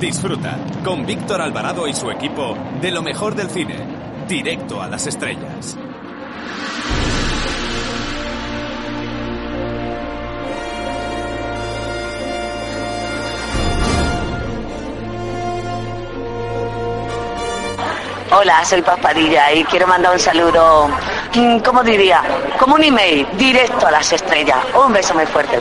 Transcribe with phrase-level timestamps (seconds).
[0.00, 3.76] Disfruta con Víctor Alvarado y su equipo de lo mejor del cine,
[4.28, 5.78] directo a las estrellas.
[18.36, 20.90] Hola, soy Paspadilla y quiero mandar un saludo,
[21.64, 22.22] ¿cómo diría?
[22.58, 24.58] Como un email, directo a las estrellas.
[24.74, 25.58] Un beso muy fuerte.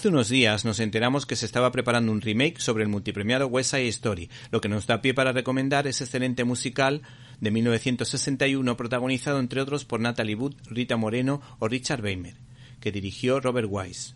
[0.00, 3.72] Hace unos días nos enteramos que se estaba preparando un remake sobre el multipremiado West
[3.72, 7.02] Side Story, lo que nos da pie para recomendar ese excelente musical
[7.38, 12.36] de 1961 protagonizado entre otros por Natalie Wood, Rita Moreno o Richard Weimer,
[12.80, 14.14] que dirigió Robert Wise,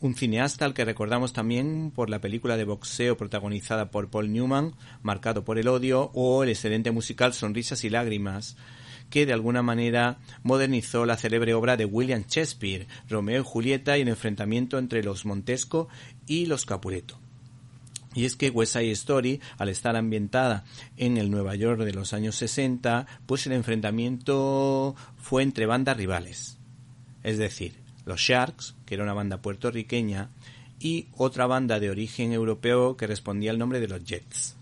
[0.00, 4.74] un cineasta al que recordamos también por la película de boxeo protagonizada por Paul Newman,
[5.02, 8.56] Marcado por el odio, o el excelente musical Sonrisas y lágrimas,
[9.10, 14.02] que de alguna manera modernizó la célebre obra de William Shakespeare, Romeo y Julieta y
[14.02, 15.88] el enfrentamiento entre los Montesco
[16.26, 17.18] y los Capuleto.
[18.14, 20.64] Y es que West Side Story, al estar ambientada
[20.96, 26.56] en el Nueva York de los años 60, pues el enfrentamiento fue entre bandas rivales.
[27.22, 27.74] Es decir,
[28.06, 30.30] los Sharks, que era una banda puertorriqueña,
[30.80, 34.56] y otra banda de origen europeo que respondía al nombre de los Jets.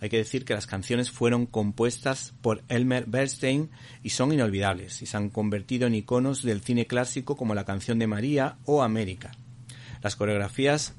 [0.00, 3.70] Hay que decir que las canciones fueron compuestas por Elmer Bernstein
[4.02, 7.98] y son inolvidables y se han convertido en iconos del cine clásico como la canción
[7.98, 9.32] de María o América.
[10.02, 10.94] Las coreografías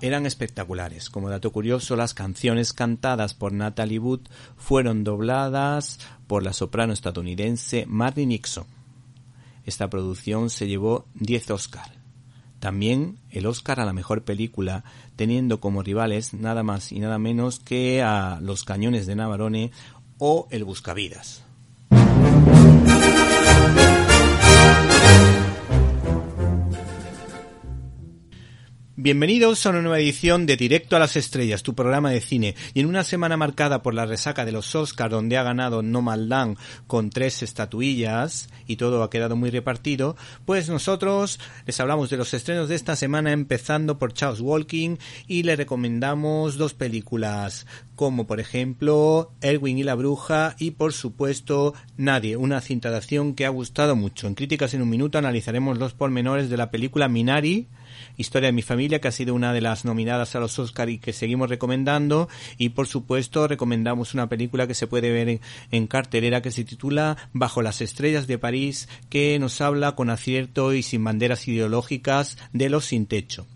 [0.00, 1.08] eran espectaculares.
[1.10, 4.22] Como dato curioso, las canciones cantadas por Natalie Wood
[4.56, 8.66] fueron dobladas por la soprano estadounidense Marty Nixon.
[9.64, 12.03] Esta producción se llevó 10 Oscars.
[12.64, 14.84] También el Oscar a la mejor película,
[15.16, 19.70] teniendo como rivales nada más y nada menos que a Los Cañones de Navarone
[20.16, 21.43] o El Buscavidas.
[29.04, 32.54] Bienvenidos a una nueva edición de Directo a las Estrellas, tu programa de cine.
[32.72, 36.00] Y en una semana marcada por la resaca de los Oscars, donde ha ganado No
[36.16, 36.56] Land
[36.86, 40.16] con tres estatuillas y todo ha quedado muy repartido,
[40.46, 45.42] pues nosotros les hablamos de los estrenos de esta semana, empezando por Charles Walking y
[45.42, 47.66] le recomendamos dos películas,
[47.96, 53.34] como por ejemplo Elwin y la Bruja y por supuesto Nadie, una cinta de acción
[53.34, 54.28] que ha gustado mucho.
[54.28, 57.68] En Críticas en un Minuto analizaremos los pormenores de la película Minari
[58.16, 60.98] Historia de mi familia, que ha sido una de las nominadas a los Oscar y
[60.98, 62.28] que seguimos recomendando.
[62.58, 67.16] Y por supuesto, recomendamos una película que se puede ver en, cartelera que se titula
[67.32, 72.68] Bajo las estrellas de París, que nos habla con acierto y sin banderas ideológicas de
[72.68, 73.46] los sin techo.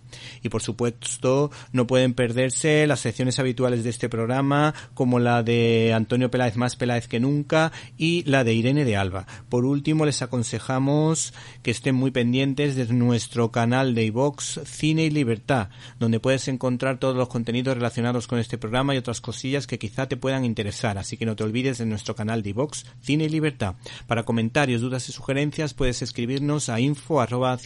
[0.43, 5.93] Y por supuesto, no pueden perderse las secciones habituales de este programa, como la de
[5.94, 9.27] Antonio Peláez más Peláez que nunca y la de Irene de Alba.
[9.49, 15.11] Por último, les aconsejamos que estén muy pendientes de nuestro canal de iVox Cine y
[15.11, 15.69] Libertad,
[15.99, 20.09] donde puedes encontrar todos los contenidos relacionados con este programa y otras cosillas que quizá
[20.09, 20.99] te puedan interesar.
[20.99, 23.77] Así que no te olvides de nuestro canal de iVox Cine y Libertad.
[24.06, 27.59] Para comentarios, dudas y sugerencias puedes escribirnos a info arroba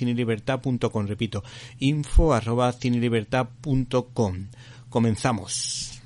[1.07, 1.43] Repito,
[1.79, 4.49] info arroba cinelibertad.com.
[4.91, 6.01] Comenzamos.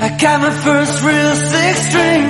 [0.00, 2.24] I got my first real six string,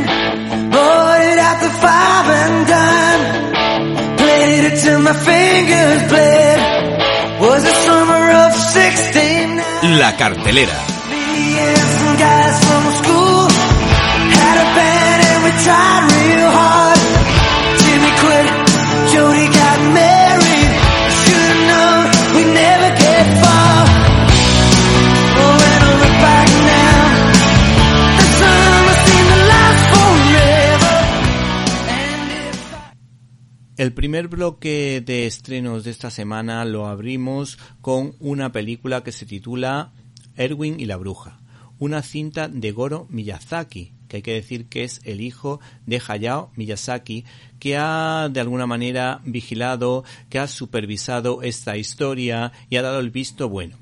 [0.73, 6.59] bought it at the five and dime, played it till my fingers bled.
[7.41, 9.99] Was the summer of 16.
[10.01, 10.75] La cartelera.
[11.11, 13.47] Me and some guys from school
[14.35, 16.38] had a band and we tried real
[33.79, 39.25] El primer bloque de estrenos de esta semana lo abrimos con una película que se
[39.25, 39.93] titula
[40.37, 41.39] Erwin y la bruja,
[41.79, 46.51] una cinta de Goro Miyazaki, que hay que decir que es el hijo de Hayao
[46.57, 47.25] Miyazaki,
[47.61, 53.11] que ha de alguna manera vigilado, que ha supervisado esta historia y ha dado el
[53.11, 53.77] visto bueno.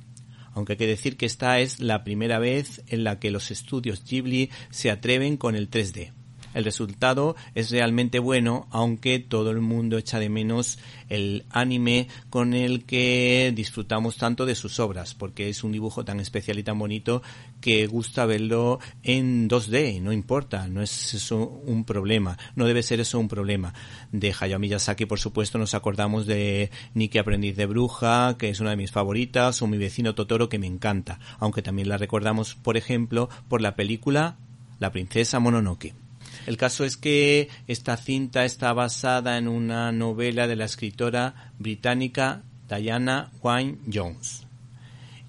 [0.53, 4.03] aunque hay que decir que esta es la primera vez en la que los estudios
[4.05, 6.13] Ghibli se atreven con el 3D.
[6.57, 10.79] El resultado es realmente bueno, aunque todo el mundo echa de menos
[11.11, 16.19] el anime con el que disfrutamos tanto de sus obras, porque es un dibujo tan
[16.19, 17.23] especial y tan bonito
[17.61, 23.01] que gusta verlo en 2D, no importa, no es eso un problema, no debe ser
[23.01, 23.75] eso un problema.
[24.11, 28.71] De Hayao Miyazaki, por supuesto, nos acordamos de Nikki Aprendiz de Bruja, que es una
[28.71, 32.79] de mis favoritas, o Mi vecino Totoro, que me encanta, aunque también la recordamos, por
[32.79, 34.39] ejemplo, por la película
[34.79, 36.06] La princesa Mononoke.
[36.47, 42.43] El caso es que esta cinta está basada en una novela de la escritora británica
[42.69, 44.47] Diana Wynne Jones.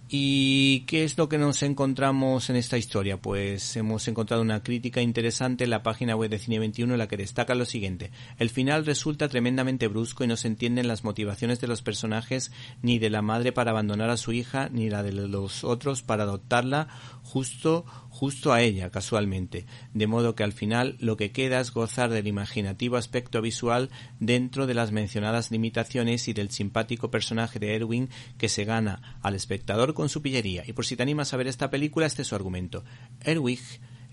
[0.09, 3.17] ¿Y qué es lo que nos encontramos en esta historia?
[3.17, 7.09] Pues hemos encontrado una crítica interesante en la página web de Cine 21 en la
[7.09, 8.11] que destaca lo siguiente.
[8.39, 12.99] El final resulta tremendamente brusco y no se entienden las motivaciones de los personajes ni
[12.99, 16.87] de la madre para abandonar a su hija ni la de los otros para adoptarla
[17.23, 17.85] justo
[18.17, 22.25] justo a ella casualmente, de modo que al final lo que queda es gozar del
[22.25, 28.09] imaginativo aspecto visual dentro de las mencionadas limitaciones y del simpático personaje de Erwin
[28.39, 30.63] que se gana al espectador con su pillería.
[30.65, 32.83] Y por si te animas a ver esta película, este es su argumento.
[33.21, 33.59] Erwin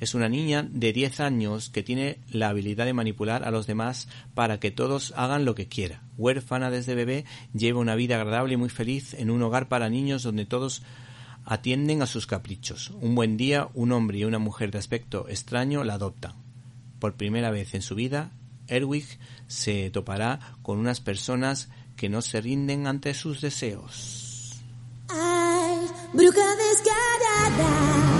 [0.01, 4.09] es una niña de 10 años que tiene la habilidad de manipular a los demás
[4.35, 6.03] para que todos hagan lo que quiera.
[6.19, 7.25] Huérfana desde bebé,
[7.55, 10.83] lleva una vida agradable y muy feliz en un hogar para niños donde todos
[11.45, 12.91] atienden a sus caprichos.
[13.01, 16.33] Un buen día, un hombre y una mujer de aspecto extraño la adoptan.
[16.99, 18.31] Por primera vez en su vida,
[18.67, 19.07] Erwig
[19.47, 24.63] se topará con unas personas que no se rinden ante sus deseos.
[25.09, 28.15] Ay, bruja descarada.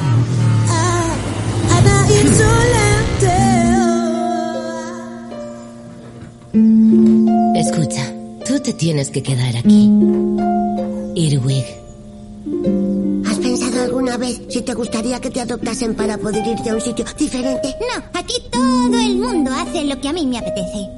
[2.23, 3.35] insolente.
[7.57, 8.13] Escucha,
[8.47, 9.91] tú te tienes que quedar aquí.
[11.15, 11.65] Irwig
[14.15, 17.75] alguna vez si te gustaría que te adoptasen para poder irte a un sitio diferente?
[17.81, 20.89] No, aquí todo el mundo hace lo que a mí me apetece.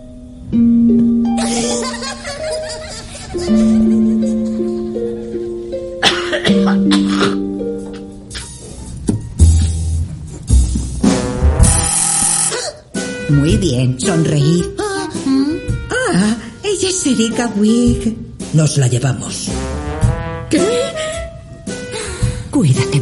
[13.31, 14.77] Muy bien, sonreír.
[15.91, 18.17] Ah, ella es Erika Wig.
[18.53, 19.49] Nos la llevamos.
[20.51, 20.61] ¿Qué?
[22.57, 23.01] Cuídate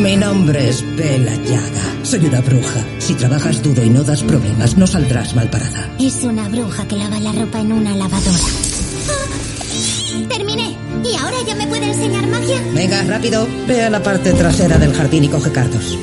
[0.00, 2.04] Mi nombre es Bella Yaga.
[2.04, 2.84] Soy una bruja.
[2.98, 5.94] Si trabajas duro y no das problemas, no saldrás mal parada.
[6.00, 8.38] Es una bruja que lava la ropa en una lavadora.
[10.26, 10.74] ¡Terminé!
[11.04, 12.62] ¿Y ahora ya me puede enseñar magia?
[12.74, 13.46] Venga, rápido.
[13.68, 15.98] Ve a la parte trasera del jardín y coge cardos.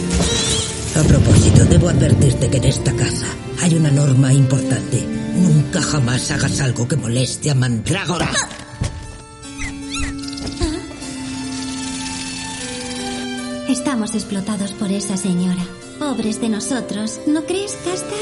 [0.96, 3.26] A propósito, debo advertirte que en esta casa
[3.64, 5.04] hay una norma importante.
[5.36, 8.30] Nunca jamás hagas algo que moleste a Mandrágora.
[14.14, 15.64] Explotados por esa señora.
[16.00, 18.18] Pobres de nosotros, ¿no crees, Castar?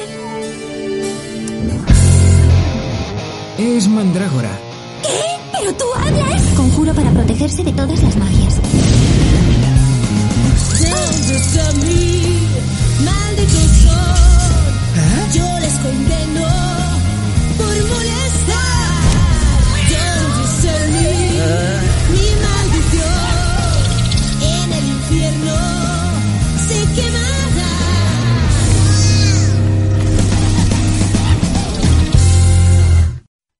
[3.58, 4.50] Es Mandrágora.
[5.04, 5.58] ¿Qué?
[5.60, 6.42] ¿Pero tú hablas?
[6.56, 8.60] Conjuro para protegerse de todas las magias.
[14.98, 15.30] ¿Eh?
[15.34, 16.48] Yo les condeno
[17.58, 18.66] por molestar.
[22.12, 22.45] Mi maldición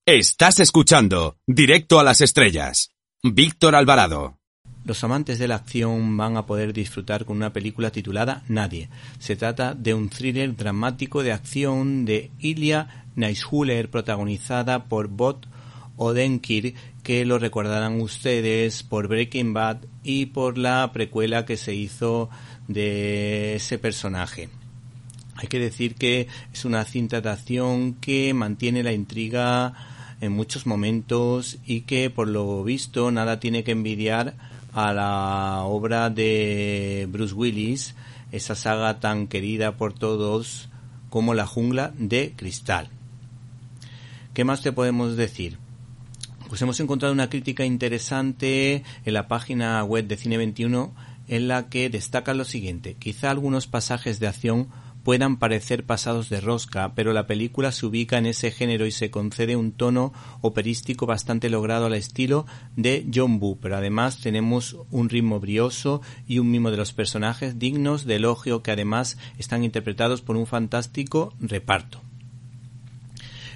[0.08, 2.92] Estás escuchando Directo a las Estrellas.
[3.24, 4.38] Víctor Alvarado.
[4.84, 8.88] Los amantes de la acción van a poder disfrutar con una película titulada Nadie.
[9.18, 15.48] Se trata de un thriller dramático de acción de Ilya Neishuller protagonizada por Bot
[15.98, 22.30] Odenkirk que lo recordarán ustedes por Breaking Bad y por la precuela que se hizo
[22.68, 24.50] de ese personaje.
[25.34, 29.74] Hay que decir que es una cinta de acción que mantiene la intriga
[30.22, 34.36] en muchos momentos y que por lo visto nada tiene que envidiar
[34.74, 37.96] a la obra de Bruce Willis,
[38.32, 40.70] esa saga tan querida por todos
[41.10, 42.90] como La jungla de cristal.
[44.34, 45.58] ¿Qué más te podemos decir?
[46.50, 50.94] Pues hemos encontrado una crítica interesante en la página web de Cine 21
[51.28, 52.96] en la que destaca lo siguiente.
[53.00, 54.68] Quizá algunos pasajes de acción
[55.06, 59.12] puedan parecer pasados de rosca, pero la película se ubica en ese género y se
[59.12, 65.10] concede un tono operístico bastante logrado al estilo de John Woo, pero además tenemos un
[65.10, 70.24] ritmo brioso y un mimo de los personajes dignos de elogio que además están interpretados
[70.24, 72.02] por un fantástico reparto.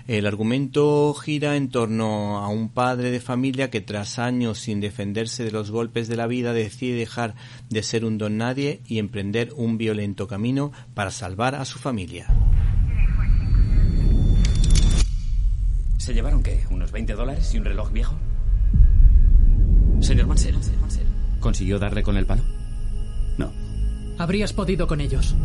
[0.09, 5.43] El argumento gira en torno a un padre de familia que tras años sin defenderse
[5.43, 7.35] de los golpes de la vida decide dejar
[7.69, 12.25] de ser un don nadie y emprender un violento camino para salvar a su familia.
[15.99, 16.63] ¿Se llevaron qué?
[16.71, 18.15] ¿Unos 20 dólares y un reloj viejo?
[19.99, 20.55] Señor Mansell,
[21.39, 22.41] ¿consiguió darle con el palo?
[23.37, 23.53] No.
[24.17, 25.35] Habrías podido con ellos.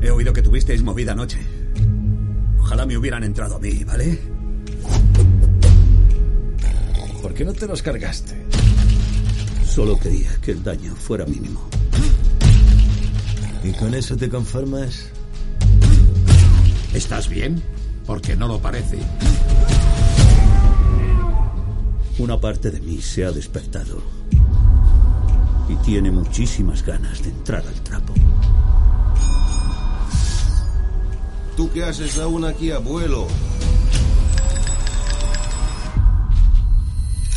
[0.00, 1.40] He oído que tuvisteis movida anoche.
[2.68, 4.18] Ojalá me hubieran entrado a mí, ¿vale?
[7.22, 8.44] ¿Por qué no te los cargaste?
[9.64, 11.66] Solo quería que el daño fuera mínimo.
[13.64, 15.06] ¿Y con eso te conformas?
[16.92, 17.62] ¿Estás bien?
[18.04, 18.98] Porque no lo parece.
[22.18, 24.02] Una parte de mí se ha despertado
[25.70, 28.12] y tiene muchísimas ganas de entrar al trapo.
[31.58, 33.26] ¿Tú qué haces aún aquí, abuelo?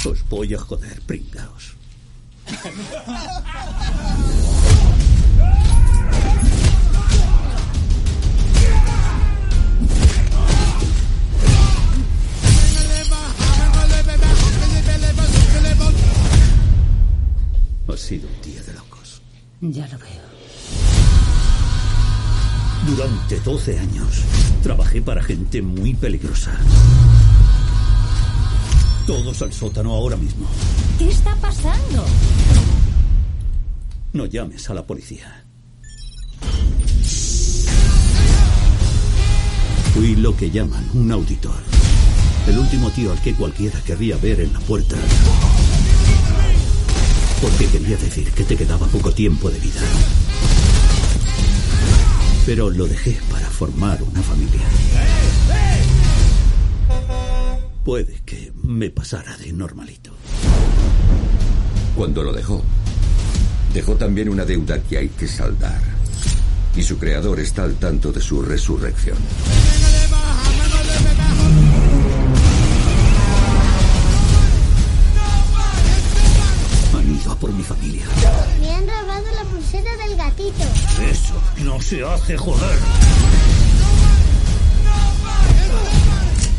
[0.06, 1.76] Os voy a joder, pringaos.
[17.88, 19.24] Ha sido un día de locos.
[19.62, 20.21] Ya lo veo.
[22.88, 24.24] Durante 12 años
[24.64, 26.52] trabajé para gente muy peligrosa.
[29.06, 30.48] Todos al sótano ahora mismo.
[30.98, 32.06] ¿Qué está pasando?
[34.14, 35.46] No llames a la policía.
[39.94, 41.62] Fui lo que llaman un auditor.
[42.48, 44.96] El último tío al que cualquiera querría ver en la puerta.
[47.42, 49.82] Porque quería decir que te quedaba poco tiempo de vida.
[52.46, 54.62] Pero lo dejé para formar una familia.
[57.86, 60.12] Puede que me pasara de normalito.
[61.96, 62.64] Cuando lo dejó,
[63.74, 65.82] dejó también una deuda que hay que saldar.
[66.76, 69.18] Y su creador está al tanto de su resurrección.
[76.96, 78.06] Han ido a por mi familia.
[79.62, 80.64] Pulsera del gatito.
[81.10, 82.80] Eso no se hace joder.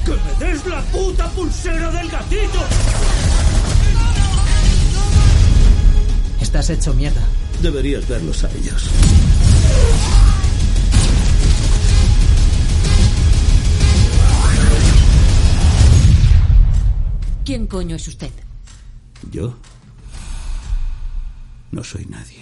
[0.04, 2.58] ¡Que me des la puta pulsera del gatito!
[6.40, 7.22] Estás hecho mierda.
[7.60, 8.88] Deberías verlos a ellos.
[17.44, 18.30] ¿Quién coño es usted?
[19.32, 19.54] ¿Yo?
[21.72, 22.41] No soy nadie.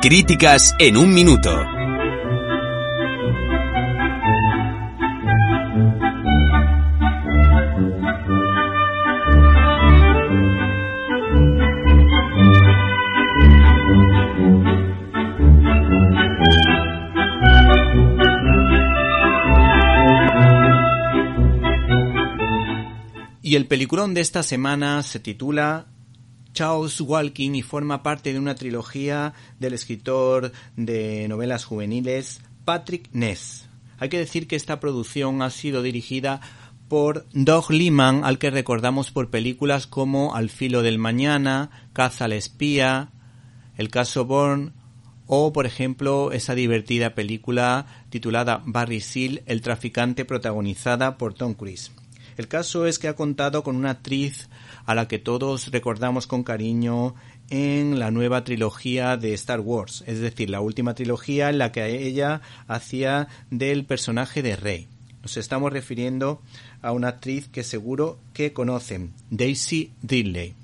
[0.00, 1.50] Críticas en un minuto.
[23.42, 25.86] Y el peliculón de esta semana se titula
[26.58, 33.68] Charles Walking y forma parte de una trilogía del escritor de novelas juveniles Patrick Ness.
[34.00, 36.40] Hay que decir que esta producción ha sido dirigida
[36.88, 42.32] por Doug Liman, al que recordamos por películas como Al filo del mañana, Caza al
[42.32, 43.12] espía,
[43.76, 44.72] El caso Bourne
[45.28, 51.92] o, por ejemplo, esa divertida película titulada Barry Seal, el traficante, protagonizada por Tom Cruise.
[52.38, 54.48] El caso es que ha contado con una actriz
[54.86, 57.16] a la que todos recordamos con cariño
[57.50, 62.06] en la nueva trilogía de Star Wars, es decir, la última trilogía en la que
[62.06, 64.86] ella hacía del personaje de Rey.
[65.20, 66.40] Nos estamos refiriendo
[66.80, 70.54] a una actriz que seguro que conocen, Daisy Ridley.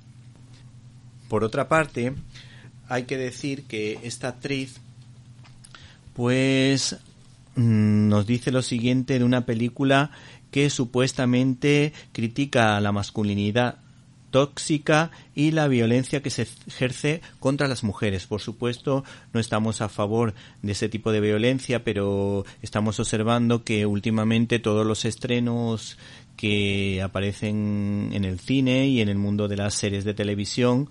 [1.27, 2.13] Por otra parte,
[2.87, 4.77] hay que decir que esta actriz
[6.13, 6.95] pues
[7.55, 10.11] mm, nos dice lo siguiente de una película
[10.55, 13.79] que supuestamente critica la masculinidad
[14.31, 18.25] tóxica y la violencia que se ejerce contra las mujeres.
[18.25, 23.85] Por supuesto, no estamos a favor de ese tipo de violencia, pero estamos observando que
[23.85, 25.97] últimamente todos los estrenos
[26.37, 30.87] que aparecen en el cine y en el mundo de las series de televisión,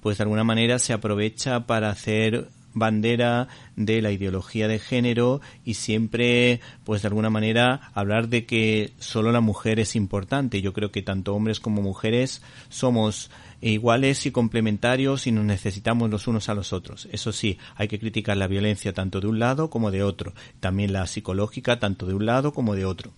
[0.00, 5.74] pues de alguna manera se aprovecha para hacer bandera de la ideología de género y
[5.74, 10.60] siempre, pues de alguna manera, hablar de que solo la mujer es importante.
[10.60, 16.26] Yo creo que tanto hombres como mujeres somos iguales y complementarios y nos necesitamos los
[16.26, 17.08] unos a los otros.
[17.12, 20.34] Eso sí, hay que criticar la violencia tanto de un lado como de otro.
[20.60, 23.12] También la psicológica tanto de un lado como de otro.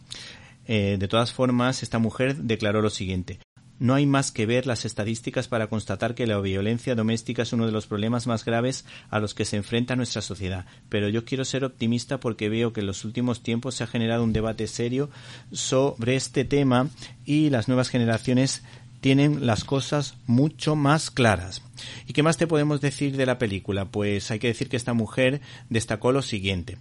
[0.66, 3.38] Eh, de todas formas, esta mujer declaró lo siguiente.
[3.78, 7.66] No hay más que ver las estadísticas para constatar que la violencia doméstica es uno
[7.66, 10.64] de los problemas más graves a los que se enfrenta nuestra sociedad.
[10.88, 14.24] Pero yo quiero ser optimista porque veo que en los últimos tiempos se ha generado
[14.24, 15.10] un debate serio
[15.52, 16.88] sobre este tema
[17.24, 18.62] y las nuevas generaciones
[19.00, 21.62] tienen las cosas mucho más claras.
[22.06, 23.84] ¿Y qué más te podemos decir de la película?
[23.84, 26.78] Pues hay que decir que esta mujer destacó lo siguiente.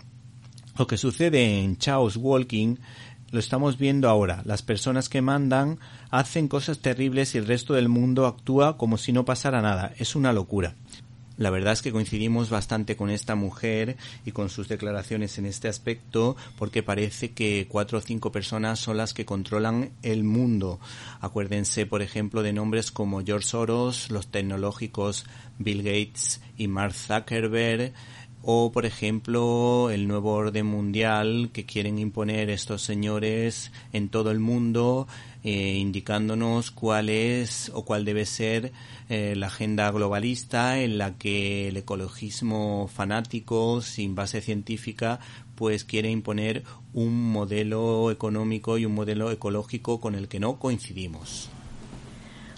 [0.78, 2.78] Lo que sucede en Chaos Walking
[3.36, 4.42] lo estamos viendo ahora.
[4.46, 5.77] Las personas que mandan
[6.10, 9.94] hacen cosas terribles y el resto del mundo actúa como si no pasara nada.
[9.98, 10.74] Es una locura.
[11.38, 15.68] La verdad es que coincidimos bastante con esta mujer y con sus declaraciones en este
[15.68, 20.80] aspecto porque parece que cuatro o cinco personas son las que controlan el mundo.
[21.20, 25.25] Acuérdense, por ejemplo, de nombres como George Soros, los tecnológicos
[25.60, 27.92] Bill Gates y Mark Zuckerberg,
[28.48, 34.40] o por ejemplo el nuevo orden mundial que quieren imponer estos señores en todo el
[34.40, 35.08] mundo
[35.44, 38.72] eh, indicándonos cuál es o cuál debe ser
[39.10, 45.20] eh, la agenda globalista en la que el ecologismo fanático sin base científica
[45.56, 51.50] pues quiere imponer un modelo económico y un modelo ecológico con el que no coincidimos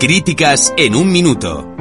[0.00, 1.74] Críticas en un minuto.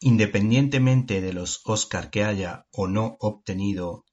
[0.00, 4.06] Independientemente de los Oscar que haya o no obtenido,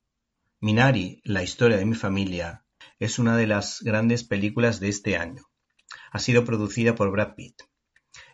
[0.59, 2.65] Minari, la historia de mi familia,
[2.99, 5.43] es una de las grandes películas de este año.
[6.11, 7.61] Ha sido producida por Brad Pitt.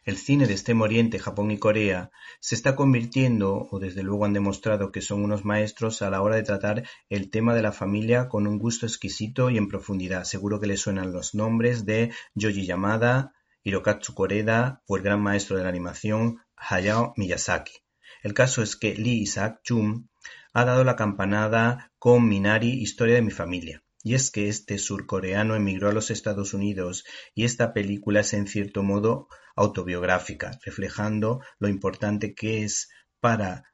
[0.04, 2.10] El cine de Extremo Oriente, Japón y Corea
[2.40, 6.38] se está convirtiendo, o desde luego han demostrado que son unos maestros a la hora
[6.38, 10.24] de tratar el tema de la familia con un gusto exquisito y en profundidad.
[10.24, 15.56] Seguro que les suenan los nombres de Yoji Yamada, Hirokatsu Koreda o el gran maestro
[15.56, 17.74] de la animación Hayao Miyazaki.
[18.24, 20.08] El caso es que Lee Isaac Chung
[20.52, 23.84] ha dado la campanada con Minari, Historia de mi familia.
[24.04, 27.04] Y es que este surcoreano emigró a los Estados Unidos
[27.36, 33.66] y esta película es en cierto modo autobiográfica, reflejando lo importante que es para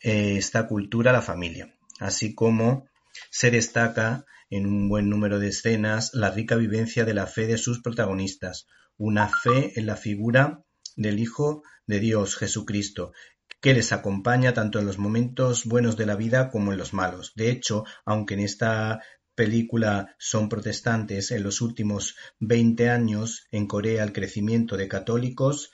[0.00, 2.88] eh, esta cultura la familia, así como
[3.30, 7.58] se destaca en un buen número de escenas la rica vivencia de la fe de
[7.58, 10.64] sus protagonistas, una fe en la figura
[10.96, 13.12] del Hijo de Dios, Jesucristo,
[13.60, 17.32] que les acompaña tanto en los momentos buenos de la vida como en los malos.
[17.34, 19.00] De hecho, aunque en esta
[19.38, 25.70] película son protestantes, en los últimos 20 años en Corea el crecimiento de católicos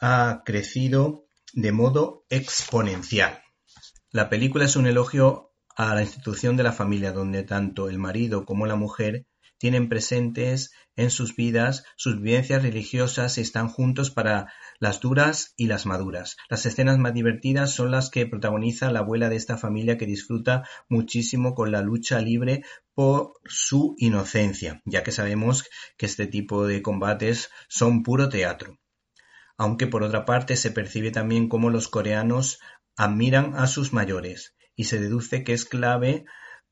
[0.00, 3.42] ha crecido de modo exponencial.
[4.12, 8.46] La película es un elogio a la institución de la familia donde tanto el marido
[8.46, 9.26] como la mujer
[9.62, 15.66] tienen presentes en sus vidas sus vivencias religiosas y están juntos para las duras y
[15.66, 16.36] las maduras.
[16.50, 20.64] Las escenas más divertidas son las que protagoniza la abuela de esta familia que disfruta
[20.88, 25.64] muchísimo con la lucha libre por su inocencia, ya que sabemos
[25.96, 28.80] que este tipo de combates son puro teatro.
[29.56, 32.58] Aunque por otra parte se percibe también cómo los coreanos
[32.96, 36.24] admiran a sus mayores y se deduce que es clave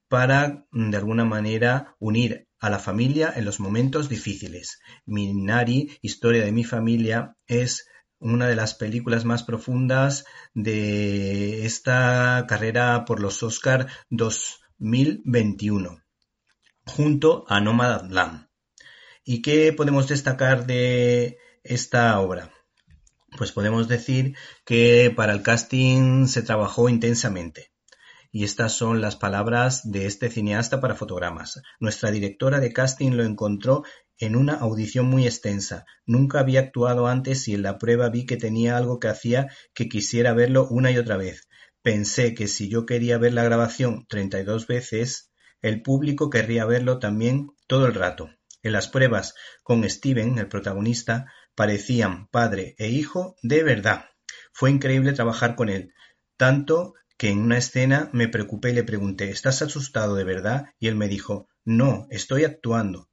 [0.08, 4.80] para de alguna manera unir a la familia en los momentos difíciles.
[5.06, 13.04] Minari, Historia de mi familia, es una de las películas más profundas de esta carrera
[13.06, 16.02] por los Oscar 2021,
[16.84, 18.46] junto a Nomadland.
[19.24, 22.52] ¿Y qué podemos destacar de esta obra?
[23.38, 27.70] Pues podemos decir que para el casting se trabajó intensamente.
[28.32, 31.60] Y estas son las palabras de este cineasta para fotogramas.
[31.80, 33.82] Nuestra directora de casting lo encontró
[34.18, 35.84] en una audición muy extensa.
[36.06, 39.88] Nunca había actuado antes y en la prueba vi que tenía algo que hacía que
[39.88, 41.48] quisiera verlo una y otra vez.
[41.82, 47.48] Pensé que si yo quería ver la grabación 32 veces, el público querría verlo también
[47.66, 48.30] todo el rato.
[48.62, 54.04] En las pruebas con Steven, el protagonista, parecían padre e hijo de verdad.
[54.52, 55.94] Fue increíble trabajar con él,
[56.36, 60.70] tanto que en una escena me preocupé y le pregunté ¿Estás asustado de verdad?
[60.78, 63.10] Y él me dijo No, estoy actuando.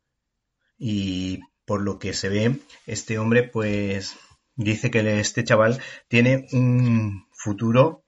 [0.77, 4.15] Y por lo que se ve, este hombre pues
[4.55, 8.05] dice que este chaval tiene un futuro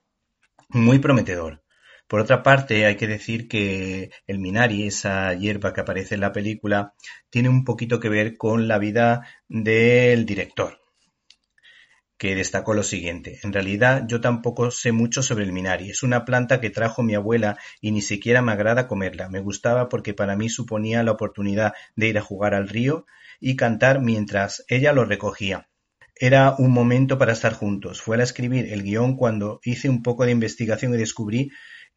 [0.70, 1.62] muy prometedor.
[2.08, 6.32] Por otra parte, hay que decir que el Minari, esa hierba que aparece en la
[6.32, 6.94] película,
[7.28, 10.80] tiene un poquito que ver con la vida del director
[12.20, 13.40] que destacó lo siguiente.
[13.44, 15.88] En realidad yo tampoco sé mucho sobre el minari.
[15.88, 19.30] Es una planta que trajo mi abuela y ni siquiera me agrada comerla.
[19.30, 23.06] Me gustaba porque para mí suponía la oportunidad de ir a jugar al río
[23.40, 25.70] y cantar mientras ella lo recogía.
[26.14, 28.02] Era un momento para estar juntos.
[28.02, 31.50] Fue al escribir el guion cuando hice un poco de investigación y descubrí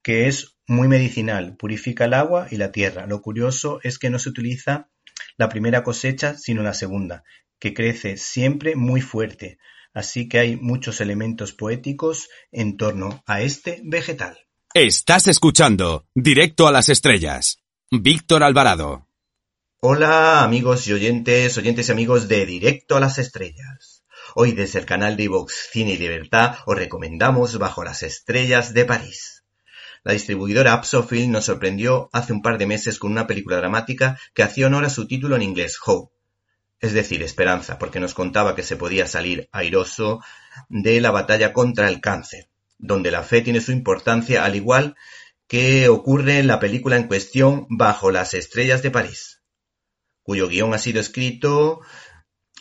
[0.03, 3.07] que es muy medicinal, purifica el agua y la tierra.
[3.07, 4.87] Lo curioso es que no se utiliza
[5.35, 7.25] la primera cosecha, sino la segunda,
[7.59, 9.57] que crece siempre muy fuerte
[9.93, 14.37] así que hay muchos elementos poéticos en torno a este vegetal.
[14.73, 17.59] Estás escuchando Directo a las Estrellas.
[17.91, 19.07] Víctor Alvarado.
[19.79, 24.03] Hola amigos y oyentes, oyentes y amigos de Directo a las Estrellas.
[24.35, 28.85] Hoy desde el canal de iVox Cine y Libertad os recomendamos Bajo las Estrellas de
[28.85, 29.43] París.
[30.03, 34.43] La distribuidora Apsofilm nos sorprendió hace un par de meses con una película dramática que
[34.43, 36.13] hacía honor a su título en inglés, Hope,
[36.83, 40.21] es decir, esperanza, porque nos contaba que se podía salir airoso
[40.67, 44.97] de la batalla contra el cáncer, donde la fe tiene su importancia al igual
[45.47, 49.41] que ocurre en la película en cuestión Bajo las Estrellas de París,
[50.23, 51.79] cuyo guion ha sido escrito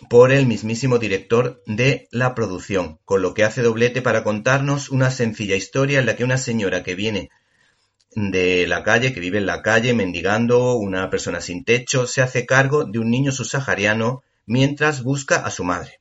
[0.09, 5.11] por el mismísimo director de la producción, con lo que hace doblete para contarnos una
[5.11, 7.31] sencilla historia en la que una señora que viene
[8.14, 12.46] de la calle, que vive en la calle mendigando, una persona sin techo, se hace
[12.46, 16.01] cargo de un niño subsahariano mientras busca a su madre.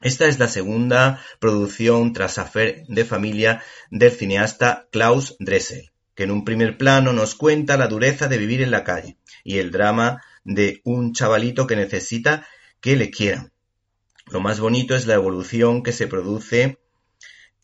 [0.00, 6.30] Esta es la segunda producción tras Affair de familia del cineasta Klaus Dressel, que en
[6.30, 10.22] un primer plano nos cuenta la dureza de vivir en la calle y el drama
[10.44, 12.46] de un chavalito que necesita
[12.80, 13.52] que le quieran.
[14.26, 16.78] Lo más bonito es la evolución que se produce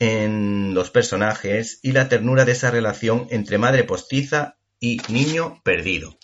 [0.00, 6.18] en los personajes y la ternura de esa relación entre madre postiza y niño perdido.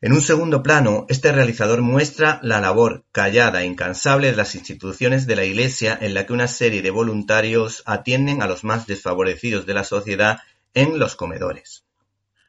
[0.00, 5.26] En un segundo plano, este realizador muestra la labor callada e incansable de las instituciones
[5.26, 9.66] de la Iglesia en la que una serie de voluntarios atienden a los más desfavorecidos
[9.66, 10.40] de la sociedad
[10.72, 11.84] en los comedores.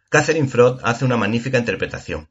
[0.10, 2.30] Catherine Frost hace una magnífica interpretación.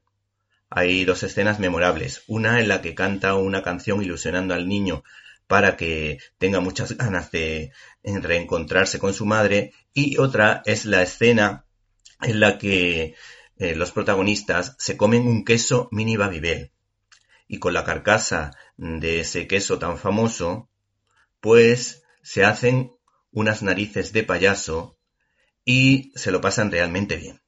[0.71, 5.05] Hay dos escenas memorables, una en la que canta una canción ilusionando al niño
[5.47, 11.65] para que tenga muchas ganas de reencontrarse con su madre y otra es la escena
[12.21, 13.15] en la que
[13.59, 16.73] eh, los protagonistas se comen un queso mini babybel
[17.47, 20.69] y con la carcasa de ese queso tan famoso
[21.41, 22.93] pues se hacen
[23.31, 24.99] unas narices de payaso
[25.65, 27.43] y se lo pasan realmente bien.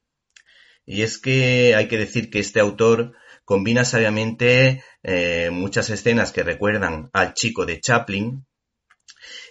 [0.85, 3.13] Y es que hay que decir que este autor
[3.47, 8.45] combina sabiamente eh, muchas escenas que recuerdan al chico de Chaplin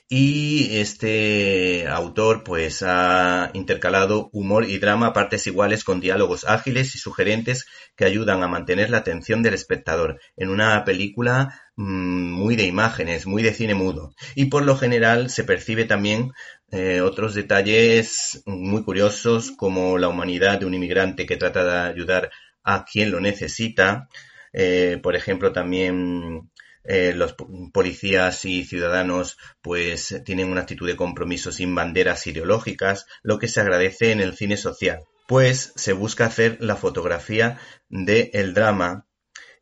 [0.06, 6.94] y este autor pues ha intercalado humor y drama a partes iguales con diálogos ágiles
[6.94, 7.64] y sugerentes
[7.96, 13.26] que ayudan a mantener la atención del espectador en una película mm, muy de imágenes,
[13.26, 14.12] muy de cine mudo.
[14.34, 16.32] Y por lo general se percibe también
[16.70, 22.30] eh, otros detalles muy curiosos como la humanidad de un inmigrante que trata de ayudar
[22.66, 24.08] a quien lo necesita.
[24.52, 26.50] Eh, por ejemplo, también
[26.84, 27.34] eh, los
[27.72, 33.60] policías y ciudadanos pues tienen una actitud de compromiso sin banderas ideológicas, lo que se
[33.60, 39.06] agradece en el cine social, pues se busca hacer la fotografía del drama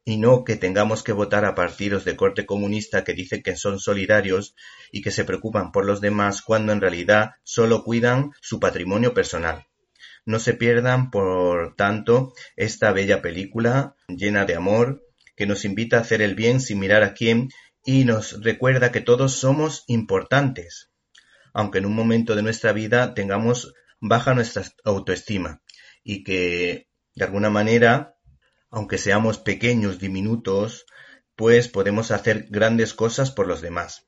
[0.04, 3.78] y no que tengamos que votar a partidos de corte comunista que dicen que son
[3.78, 4.54] solidarios
[4.92, 9.66] y que se preocupan por los demás cuando en realidad solo cuidan su patrimonio personal.
[10.26, 15.02] No se pierdan, por tanto, esta bella película llena de amor
[15.36, 17.50] que nos invita a hacer el bien sin mirar a quién
[17.84, 20.90] y nos recuerda que todos somos importantes,
[21.52, 25.62] aunque en un momento de nuestra vida tengamos baja nuestra autoestima
[26.02, 28.16] y que de alguna manera,
[28.70, 30.86] aunque seamos pequeños, diminutos,
[31.36, 34.06] pues podemos hacer grandes cosas por los demás,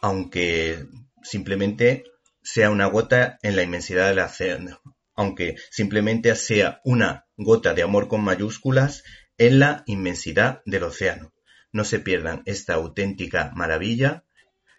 [0.00, 0.86] aunque
[1.22, 2.04] simplemente
[2.46, 4.80] sea una gota en la inmensidad del océano,
[5.16, 9.02] aunque simplemente sea una gota de amor con mayúsculas
[9.36, 11.32] en la inmensidad del océano.
[11.72, 14.22] No se pierdan esta auténtica maravilla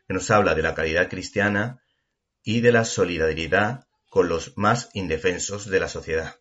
[0.08, 1.84] que nos habla de la caridad cristiana
[2.41, 6.36] y de la solidaridad con los más indefensos de la sociedad.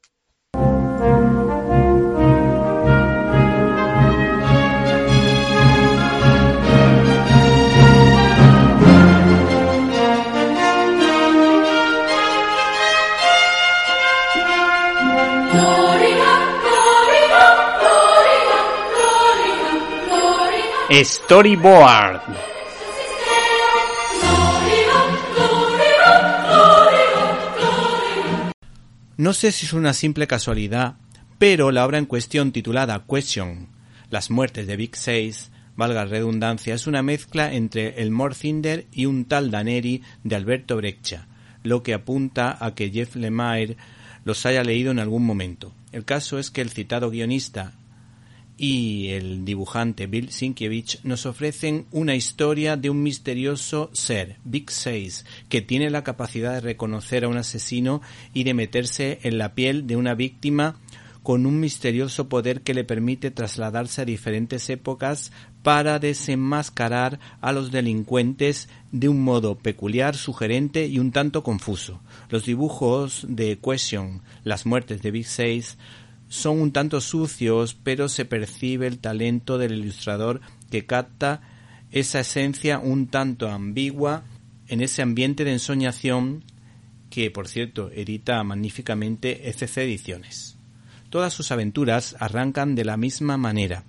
[21.05, 22.23] Storyboard.
[29.19, 30.97] No sé si es una simple casualidad,
[31.39, 33.69] pero la obra en cuestión titulada Question,
[34.11, 39.27] Las muertes de Big Six, valga redundancia, es una mezcla entre el Morcinder y un
[39.27, 41.27] tal Daneri de Alberto Breccia,
[41.63, 43.77] lo que apunta a que Jeff Lemire
[44.25, 45.75] los haya leído en algún momento.
[45.93, 47.75] El caso es que el citado guionista
[48.59, 55.27] y el dibujante Bill Sienkiewicz nos ofrecen una historia de un misterioso ser, Big Six,
[55.49, 58.01] que tiene la capacidad de reconocer a un asesino
[58.33, 60.77] y de meterse en la piel de una víctima
[61.23, 65.33] con un misterioso poder que le permite trasladarse a diferentes épocas
[65.65, 72.01] para desenmascarar a los delincuentes de un modo peculiar, sugerente y un tanto confuso.
[72.31, 75.77] Los dibujos de Question, las muertes de Big Six,
[76.29, 81.41] son un tanto sucios, pero se percibe el talento del ilustrador que capta
[81.91, 84.25] esa esencia un tanto ambigua
[84.69, 86.45] en ese ambiente de ensoñación
[87.11, 90.57] que, por cierto, edita magníficamente FC Ediciones.
[91.11, 93.85] Todas sus aventuras arrancan de la misma manera,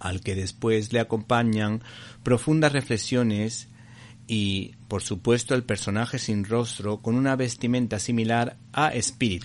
[0.00, 1.82] al que después le acompañan
[2.22, 3.68] profundas reflexiones
[4.26, 9.44] y, por supuesto, el personaje sin rostro con una vestimenta similar a Spirit,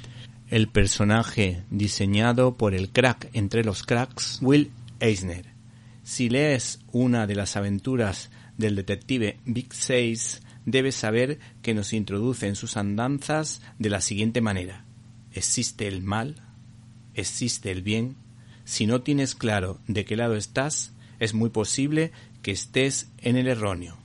[0.51, 5.45] el personaje diseñado por el crack entre los cracks Will Eisner.
[6.03, 12.47] Si lees una de las aventuras del detective Big Six, debes saber que nos introduce
[12.47, 14.83] en sus andanzas de la siguiente manera.
[15.33, 16.35] ¿Existe el mal?
[17.15, 18.17] ¿Existe el bien?
[18.65, 22.11] Si no tienes claro de qué lado estás, es muy posible
[22.41, 23.97] que estés en el erróneo.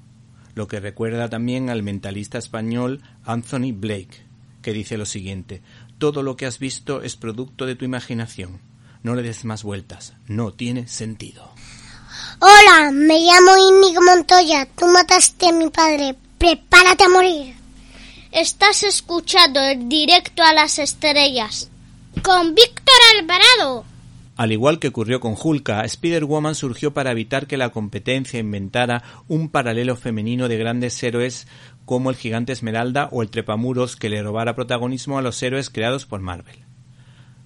[0.54, 4.26] Lo que recuerda también al mentalista español Anthony Blake,
[4.62, 5.60] que dice lo siguiente,
[5.98, 8.60] todo lo que has visto es producto de tu imaginación.
[9.02, 10.14] No le des más vueltas.
[10.26, 11.50] No tiene sentido.
[12.40, 14.66] Hola, me llamo Inigo Montoya.
[14.66, 16.16] Tú mataste a mi padre.
[16.38, 17.54] Prepárate a morir.
[18.32, 21.70] Estás escuchando el directo a las estrellas
[22.22, 23.84] con Víctor Alvarado.
[24.36, 29.48] Al igual que ocurrió con Hulka, Spider-Woman surgió para evitar que la competencia inventara un
[29.48, 31.48] paralelo femenino de grandes héroes
[31.86, 36.04] como el gigante Esmeralda o el trepamuros que le robara protagonismo a los héroes creados
[36.04, 36.66] por Marvel.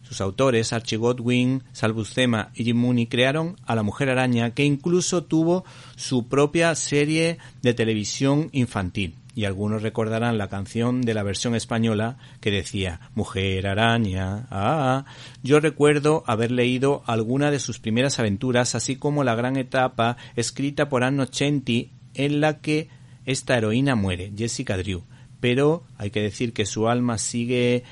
[0.03, 4.65] Sus autores, Archie Godwin, Sal Buscema y Jim Mooney, crearon a la Mujer Araña, que
[4.65, 9.15] incluso tuvo su propia serie de televisión infantil.
[9.41, 14.47] Y algunos recordarán la canción de la versión española que decía Mujer Araña.
[14.51, 15.07] Ah,
[15.43, 20.91] yo recuerdo haber leído alguna de sus primeras aventuras, así como la gran etapa escrita
[20.91, 22.91] por Anno Chenti, en la que
[23.25, 25.05] esta heroína muere, Jessica Drew,
[25.41, 27.83] pero hay que decir que su alma sigue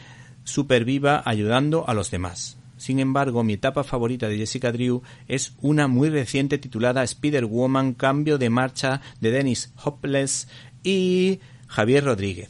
[0.44, 2.58] super viva ayudando a los demás.
[2.78, 8.38] Sin embargo, mi etapa favorita de Jessica Drew es una muy reciente titulada Spider-Woman Cambio
[8.38, 10.48] de Marcha de Dennis Hopeless
[10.88, 12.48] y Javier Rodríguez,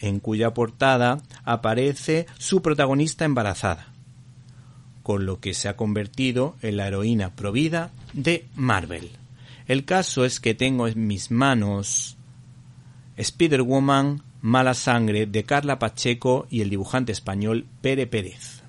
[0.00, 3.88] en cuya portada aparece su protagonista embarazada,
[5.02, 9.10] con lo que se ha convertido en la heroína provida de Marvel.
[9.66, 12.18] El caso es que tengo en mis manos
[13.16, 18.62] Spider-Woman Mala Sangre de Carla Pacheco y el dibujante español Pere Pérez,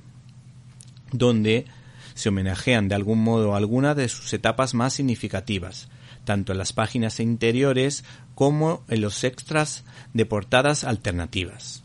[1.12, 1.66] donde
[2.14, 5.90] se homenajean de algún modo algunas de sus etapas más significativas,
[6.26, 8.04] tanto en las páginas interiores
[8.36, 11.84] como en los extras de portadas alternativas.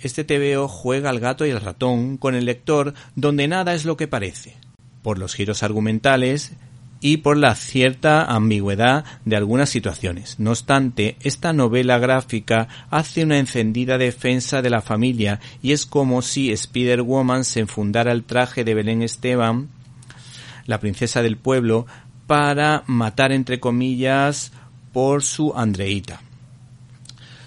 [0.00, 3.96] Este TVO juega al gato y al ratón con el lector donde nada es lo
[3.96, 4.56] que parece.
[5.02, 6.52] Por los giros argumentales
[7.00, 10.38] y por la cierta ambigüedad de algunas situaciones.
[10.38, 16.22] No obstante, esta novela gráfica hace una encendida defensa de la familia y es como
[16.22, 19.68] si Spider-Woman se enfundara el traje de Belén Esteban,
[20.66, 21.86] la princesa del pueblo,
[22.26, 24.52] para matar entre comillas
[24.98, 26.20] por su Andreita.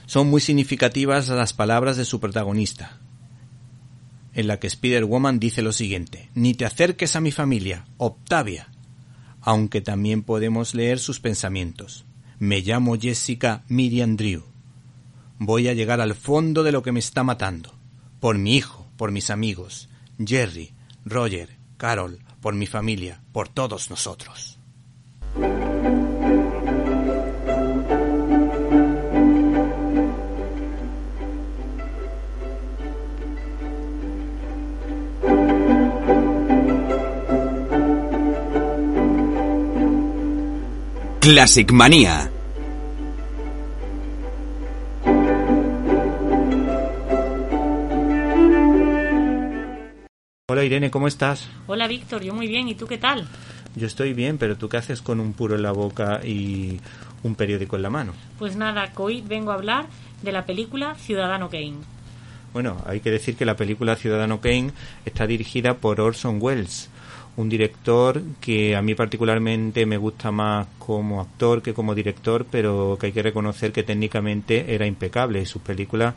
[0.05, 2.97] Son muy significativas las palabras de su protagonista,
[4.33, 8.69] en la que Spider-Woman dice lo siguiente, Ni te acerques a mi familia, Octavia,
[9.41, 12.05] aunque también podemos leer sus pensamientos.
[12.39, 14.43] Me llamo Jessica Miriam Drew.
[15.37, 17.73] Voy a llegar al fondo de lo que me está matando.
[18.21, 19.89] Por mi hijo, por mis amigos,
[20.25, 20.71] Jerry,
[21.03, 24.57] Roger, Carol, por mi familia, por todos nosotros.
[41.21, 42.31] Classic Manía.
[50.49, 51.47] Hola Irene, ¿cómo estás?
[51.67, 53.27] Hola Víctor, yo muy bien, ¿y tú qué tal?
[53.75, 56.79] Yo estoy bien, pero ¿tú qué haces con un puro en la boca y
[57.21, 58.13] un periódico en la mano?
[58.39, 59.85] Pues nada, hoy vengo a hablar
[60.23, 61.75] de la película Ciudadano Kane.
[62.51, 64.71] Bueno, hay que decir que la película Ciudadano Kane
[65.05, 66.89] está dirigida por Orson Welles,
[67.37, 72.97] un director que a mí particularmente me gusta más como actor que como director, pero
[72.99, 76.13] que hay que reconocer que técnicamente era impecable y sus películas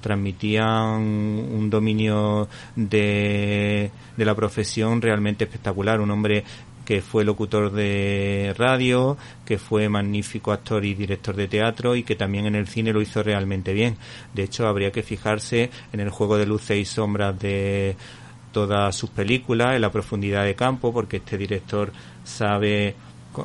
[0.00, 6.00] transmitían un dominio de, de la profesión realmente espectacular.
[6.00, 6.44] Un hombre
[6.84, 12.16] que fue locutor de radio, que fue magnífico actor y director de teatro y que
[12.16, 13.96] también en el cine lo hizo realmente bien.
[14.34, 17.96] De hecho, habría que fijarse en el juego de luces y sombras de
[18.52, 21.92] todas sus películas, en la profundidad de campo, porque este director
[22.24, 22.94] sabe,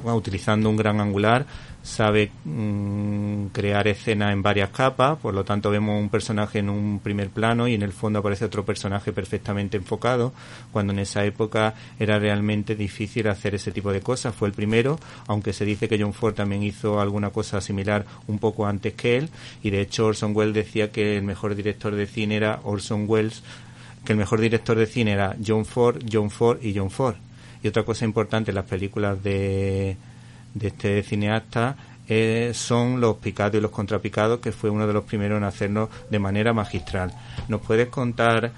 [0.04, 1.46] utilizando un gran angular,
[1.88, 7.00] sabe mm, crear escenas en varias capas, por lo tanto vemos un personaje en un
[7.00, 10.34] primer plano y en el fondo aparece otro personaje perfectamente enfocado,
[10.72, 14.36] cuando en esa época era realmente difícil hacer ese tipo de cosas.
[14.36, 18.38] Fue el primero, aunque se dice que John Ford también hizo alguna cosa similar un
[18.38, 19.30] poco antes que él,
[19.64, 23.44] y de hecho Orson Welles decía que el mejor director de cine era Orson Welles,
[24.08, 27.18] que el mejor director de cine era John Ford, John Ford y John Ford.
[27.62, 29.98] Y otra cosa importante, las películas de
[30.58, 31.76] de este cineasta
[32.08, 35.90] eh, son los picados y los contrapicados, que fue uno de los primeros en hacerlo
[36.10, 37.12] de manera magistral.
[37.50, 38.52] ¿Nos puedes contar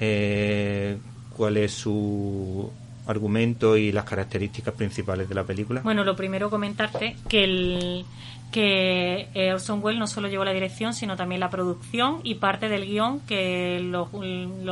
[0.00, 0.98] eh,
[1.36, 2.70] cuál es su
[3.06, 5.82] argumento y las características principales de la película?
[5.82, 8.04] Bueno, lo primero comentarte que el
[8.52, 12.68] que eh, Orson Welles no solo llevó la dirección, sino también la producción y parte
[12.68, 14.08] del guion que lo,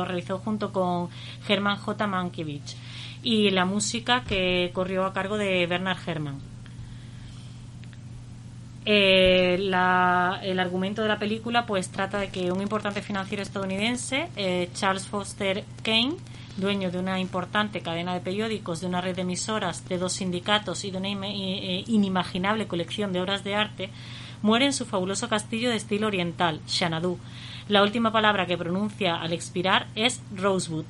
[0.05, 1.09] realizó junto con
[1.47, 2.07] Herman J.
[2.07, 2.75] Mankiewicz
[3.21, 6.39] y la música que corrió a cargo de Bernard Herrmann.
[8.87, 14.27] Eh, la- el argumento de la película pues trata de que un importante financiero estadounidense,
[14.35, 16.13] eh, Charles Foster Kane,
[16.57, 20.85] dueño de una importante cadena de periódicos, de una red de emisoras, de dos sindicatos
[20.85, 23.89] y de una i- eh, inimaginable colección de obras de arte,
[24.41, 27.17] muere en su fabuloso castillo de estilo oriental, Xanadu.
[27.67, 30.85] La última palabra que pronuncia al expirar es Rosewood.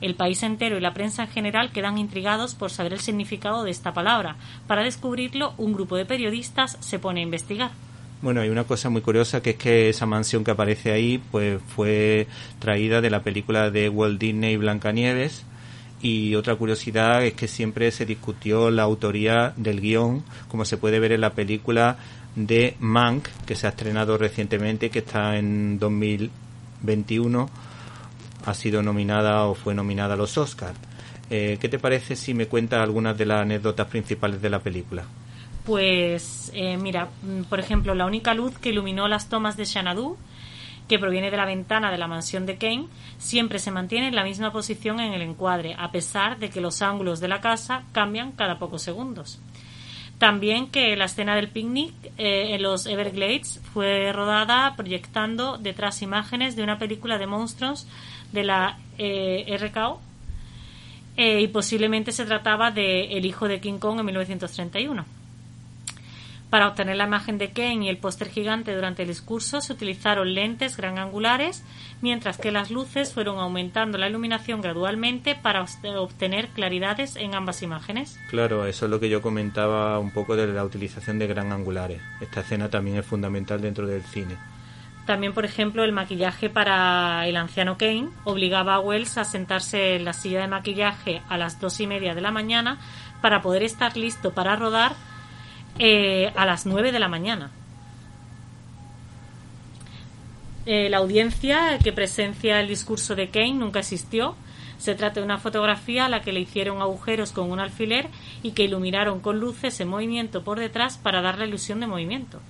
[0.00, 3.70] El país entero y la prensa en general quedan intrigados por saber el significado de
[3.70, 4.36] esta palabra.
[4.66, 7.70] Para descubrirlo, un grupo de periodistas se pone a investigar.
[8.22, 11.60] Bueno, hay una cosa muy curiosa que es que esa mansión que aparece ahí pues
[11.74, 12.26] fue
[12.58, 15.44] traída de la película de Walt Disney Blancanieves
[16.00, 21.00] y otra curiosidad es que siempre se discutió la autoría del guion, como se puede
[21.00, 21.96] ver en la película
[22.36, 27.48] de Mank, que se ha estrenado recientemente, que está en 2021,
[28.44, 30.78] ha sido nominada o fue nominada a los Oscars.
[31.30, 35.04] Eh, ¿Qué te parece si me cuentas algunas de las anécdotas principales de la película?
[35.64, 40.16] Pues eh, mira, mm, por ejemplo, la única luz que iluminó las tomas de Xanadu,
[40.88, 44.24] que proviene de la ventana de la mansión de Kane, siempre se mantiene en la
[44.24, 48.32] misma posición en el encuadre, a pesar de que los ángulos de la casa cambian
[48.32, 49.40] cada pocos segundos.
[50.18, 56.54] También que la escena del picnic eh, en los Everglades fue rodada proyectando detrás imágenes
[56.54, 57.86] de una película de monstruos
[58.32, 60.00] de la eh, RKO
[61.16, 65.23] eh, y posiblemente se trataba de El hijo de King Kong en 1931.
[66.54, 70.34] Para obtener la imagen de Kane y el póster gigante durante el discurso se utilizaron
[70.34, 71.64] lentes gran angulares,
[72.00, 75.64] mientras que las luces fueron aumentando la iluminación gradualmente para
[75.96, 78.20] obtener claridades en ambas imágenes.
[78.30, 82.00] Claro, eso es lo que yo comentaba un poco de la utilización de gran angulares.
[82.20, 84.36] Esta escena también es fundamental dentro del cine.
[85.06, 90.04] También, por ejemplo, el maquillaje para el anciano Kane obligaba a Wells a sentarse en
[90.04, 92.78] la silla de maquillaje a las dos y media de la mañana
[93.20, 94.94] para poder estar listo para rodar
[95.78, 97.50] eh, a las nueve de la mañana.
[100.66, 104.36] Eh, la audiencia que presencia el discurso de Kane nunca existió.
[104.78, 108.08] Se trata de una fotografía a la que le hicieron agujeros con un alfiler
[108.42, 112.40] y que iluminaron con luces en movimiento por detrás para dar la ilusión de movimiento.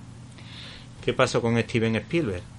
[1.03, 2.54] ¿Qué pasó con Steven Spielberg?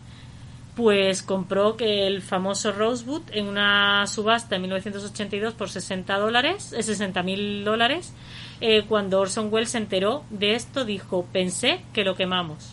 [0.77, 6.83] Pues compró que el famoso Rosewood en una subasta en 1982 por 60 dólares, eh,
[6.83, 8.13] 60 mil dólares.
[8.61, 12.73] Eh, cuando Orson Welles se enteró de esto, dijo: Pensé que lo quemamos.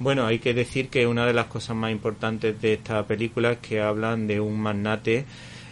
[0.00, 3.58] Bueno, hay que decir que una de las cosas más importantes de esta película es
[3.58, 5.24] que hablan de un magnate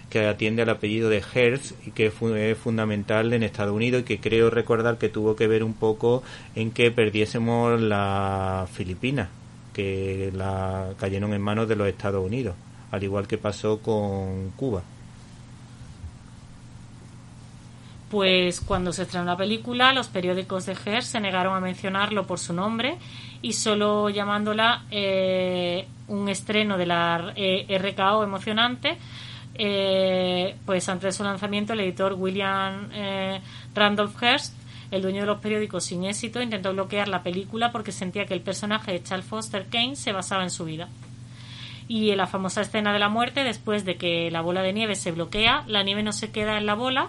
[0.08, 4.04] que atiende al apellido de Hearst y que fu- es fundamental en Estados Unidos y
[4.04, 6.22] que creo recordar que tuvo que ver un poco
[6.54, 9.28] en que perdiésemos la Filipinas,
[9.72, 12.54] que la cayeron en manos de los Estados Unidos,
[12.90, 14.82] al igual que pasó con Cuba.
[18.10, 22.40] Pues cuando se estrenó la película, los periódicos de Hearst se negaron a mencionarlo por
[22.40, 22.98] su nombre
[23.40, 28.98] y solo llamándola eh, un estreno de la eh, RKO emocionante,
[29.54, 33.40] eh, pues antes de su lanzamiento el editor William eh,
[33.74, 34.54] Randolph Hearst,
[34.90, 38.40] el dueño de los periódicos sin éxito, intentó bloquear la película porque sentía que el
[38.40, 40.88] personaje de Charles Foster Kane se basaba en su vida.
[41.88, 44.94] Y en la famosa escena de la muerte, después de que la bola de nieve
[44.94, 47.08] se bloquea, la nieve no se queda en la bola,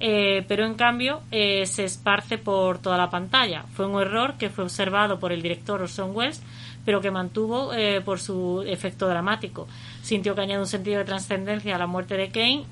[0.00, 3.64] eh, pero en cambio eh, se esparce por toda la pantalla.
[3.74, 6.42] Fue un error que fue observado por el director Orson Welles,
[6.84, 9.66] pero que mantuvo eh, por su efecto dramático.
[10.02, 12.64] Sintió que añade un sentido de trascendencia a la muerte de Kane.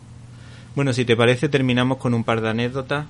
[0.75, 3.07] Bueno, si te parece, terminamos con un par de anécdotas.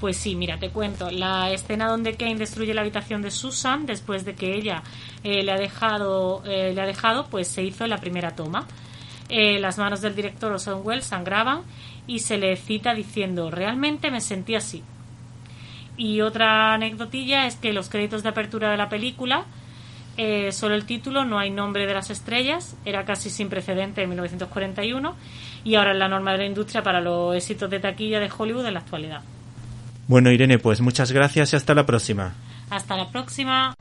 [0.00, 1.10] Pues sí, mira, te cuento.
[1.10, 4.82] La escena donde Kane destruye la habitación de Susan después de que ella
[5.22, 8.66] eh, le ha dejado, eh, le ha dejado, pues se hizo en la primera toma.
[9.28, 11.62] Eh, las manos del director Orson Welles sangraban
[12.06, 14.82] y se le cita diciendo realmente me sentí así.
[15.96, 19.44] Y otra anécdotilla es que los créditos de apertura de la película,
[20.16, 24.10] eh, solo el título, no hay nombre de las estrellas, era casi sin precedente en
[24.10, 25.16] 1941
[25.64, 28.66] y ahora es la norma de la industria para los éxitos de taquilla de Hollywood
[28.66, 29.22] en la actualidad.
[30.06, 32.34] Bueno, Irene, pues muchas gracias y hasta la próxima.
[32.70, 33.74] Hasta la próxima.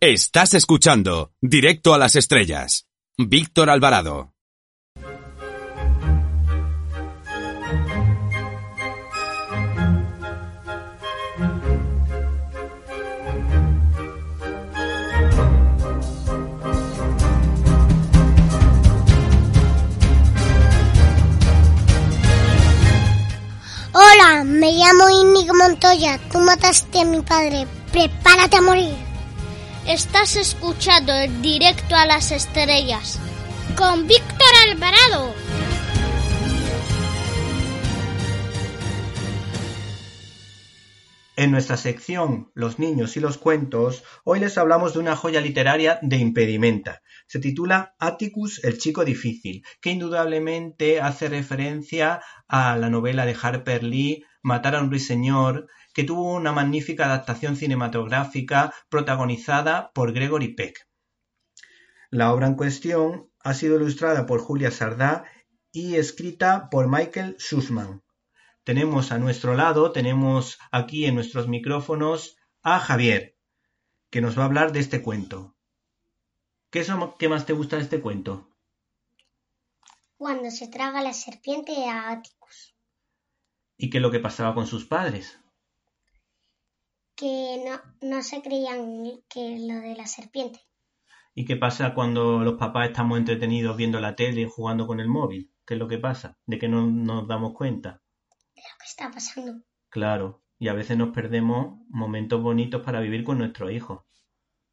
[0.00, 2.86] Estás escuchando Directo a las Estrellas.
[3.16, 4.34] Víctor Alvarado.
[23.92, 26.20] Hola, me llamo Íñigo Montoya.
[26.30, 27.66] Tú mataste a mi padre.
[27.90, 29.05] Prepárate a morir.
[29.88, 33.20] Estás escuchando el directo a las estrellas
[33.78, 35.32] con Víctor Alvarado.
[41.36, 46.00] En nuestra sección Los niños y los cuentos, hoy les hablamos de una joya literaria
[46.02, 47.02] de impedimenta.
[47.28, 53.84] Se titula Atticus, el chico difícil, que indudablemente hace referencia a la novela de Harper
[53.84, 55.66] Lee Matar a un ruiseñor,
[55.96, 60.86] que tuvo una magnífica adaptación cinematográfica protagonizada por Gregory Peck.
[62.10, 65.24] La obra en cuestión ha sido ilustrada por Julia Sardá
[65.72, 68.02] y escrita por Michael Sussman.
[68.62, 73.38] Tenemos a nuestro lado, tenemos aquí en nuestros micrófonos a Javier,
[74.10, 75.56] que nos va a hablar de este cuento.
[76.68, 78.50] ¿Qué es lo que más te gusta de este cuento?
[80.18, 82.76] Cuando se traga la serpiente a Atticus.
[83.78, 85.40] ¿Y qué es lo que pasaba con sus padres?
[87.16, 90.60] Que no, no se creían que lo de la serpiente.
[91.34, 95.08] ¿Y qué pasa cuando los papás estamos entretenidos viendo la tele y jugando con el
[95.08, 95.50] móvil?
[95.66, 96.38] ¿Qué es lo que pasa?
[96.46, 98.00] ¿De que no nos damos cuenta?
[98.54, 99.62] De lo que está pasando.
[99.90, 104.04] Claro, y a veces nos perdemos momentos bonitos para vivir con nuestros hijos.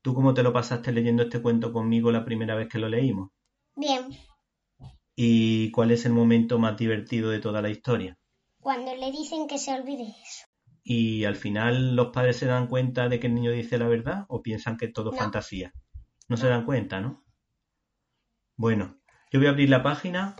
[0.01, 3.31] ¿Tú cómo te lo pasaste leyendo este cuento conmigo la primera vez que lo leímos?
[3.75, 4.09] Bien.
[5.15, 8.17] ¿Y cuál es el momento más divertido de toda la historia?
[8.59, 10.45] Cuando le dicen que se olvide eso.
[10.83, 14.25] ¿Y al final los padres se dan cuenta de que el niño dice la verdad
[14.27, 15.23] o piensan que todo es No.
[15.23, 15.73] fantasía?
[16.27, 17.23] No se dan cuenta, ¿no?
[18.55, 18.97] Bueno,
[19.31, 20.35] yo voy a abrir la página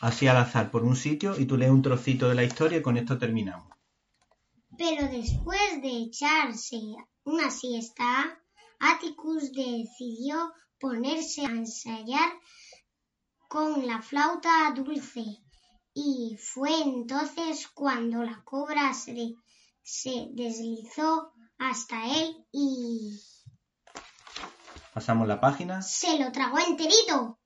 [0.00, 2.82] así al azar por un sitio y tú lees un trocito de la historia y
[2.82, 3.72] con esto terminamos.
[4.76, 6.80] Pero después de echarse
[7.24, 8.38] una siesta,
[8.78, 12.32] Atticus decidió ponerse a ensayar
[13.48, 15.24] con la flauta dulce.
[15.94, 19.34] Y fue entonces cuando la cobra se,
[19.82, 23.18] se deslizó hasta él y
[24.94, 25.80] Pasamos la página.
[25.82, 27.38] se lo tragó enterito.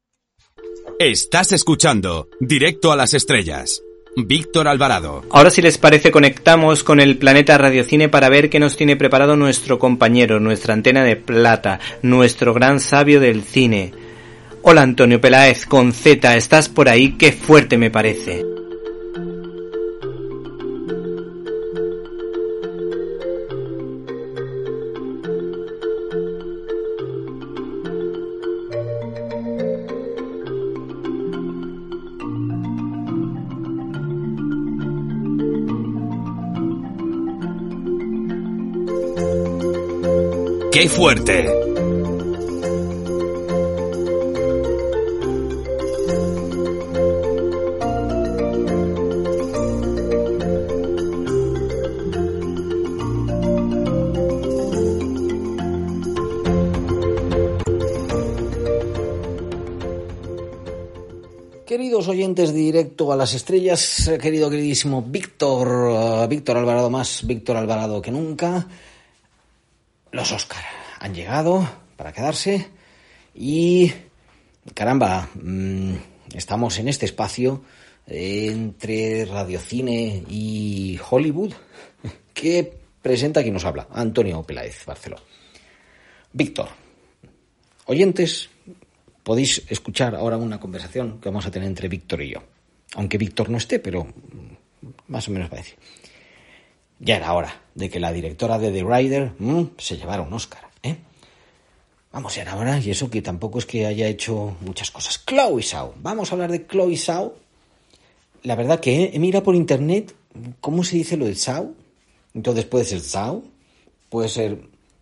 [0.99, 3.83] Estás escuchando Directo a las Estrellas.
[4.17, 5.25] Víctor Alvarado.
[5.31, 9.37] Ahora si les parece conectamos con el planeta Radiocine para ver qué nos tiene preparado
[9.37, 13.93] nuestro compañero, nuestra antena de plata, nuestro gran sabio del cine.
[14.63, 17.17] Hola Antonio Peláez con Z, ¿estás por ahí?
[17.19, 18.45] Qué fuerte me parece.
[40.79, 41.33] ¡Qué fuerte!
[61.65, 67.27] Queridos oyentes de directo a las estrellas, eh, querido queridísimo Víctor, eh, Víctor Alvarado más,
[67.27, 68.69] Víctor Alvarado que nunca,
[70.17, 70.65] los Oscar
[70.99, 72.69] han llegado para quedarse
[73.35, 73.93] y
[74.73, 75.93] caramba, mm,
[76.35, 77.63] estamos en este espacio
[78.07, 81.53] entre radiocine y Hollywood
[82.33, 85.19] que presenta quien nos habla, Antonio Peláez Barceló.
[86.33, 86.69] Víctor,
[87.85, 88.49] oyentes,
[89.23, 92.43] podéis escuchar ahora una conversación que vamos a tener entre Víctor y yo.
[92.95, 95.77] Aunque Víctor no esté, pero mm, más o menos parece.
[96.99, 100.69] Ya era hora de que la directora de The Rider mm, se llevara un Oscar,
[100.83, 100.97] ¿eh?
[102.13, 105.23] Vamos, ya era y eso que tampoco es que haya hecho muchas cosas.
[105.27, 105.95] Chloe Zhao.
[105.99, 107.35] Vamos a hablar de Chloe Zhao.
[108.43, 110.15] La verdad que he mirado por internet
[110.61, 111.75] cómo se dice lo de Zhao.
[112.33, 113.43] Entonces puede ser Zhao,
[114.09, 114.61] puede ser,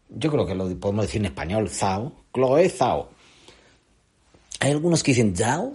[0.08, 2.12] yo creo que lo podemos decir en español, Zhao.
[2.32, 3.10] Chloe Zhao.
[4.58, 5.72] Hay algunos que dicen Zhao.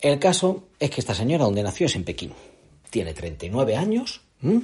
[0.00, 2.32] El caso es que esta señora, donde nació, es en Pekín.
[2.90, 4.20] Tiene 39 años.
[4.42, 4.62] ¿M?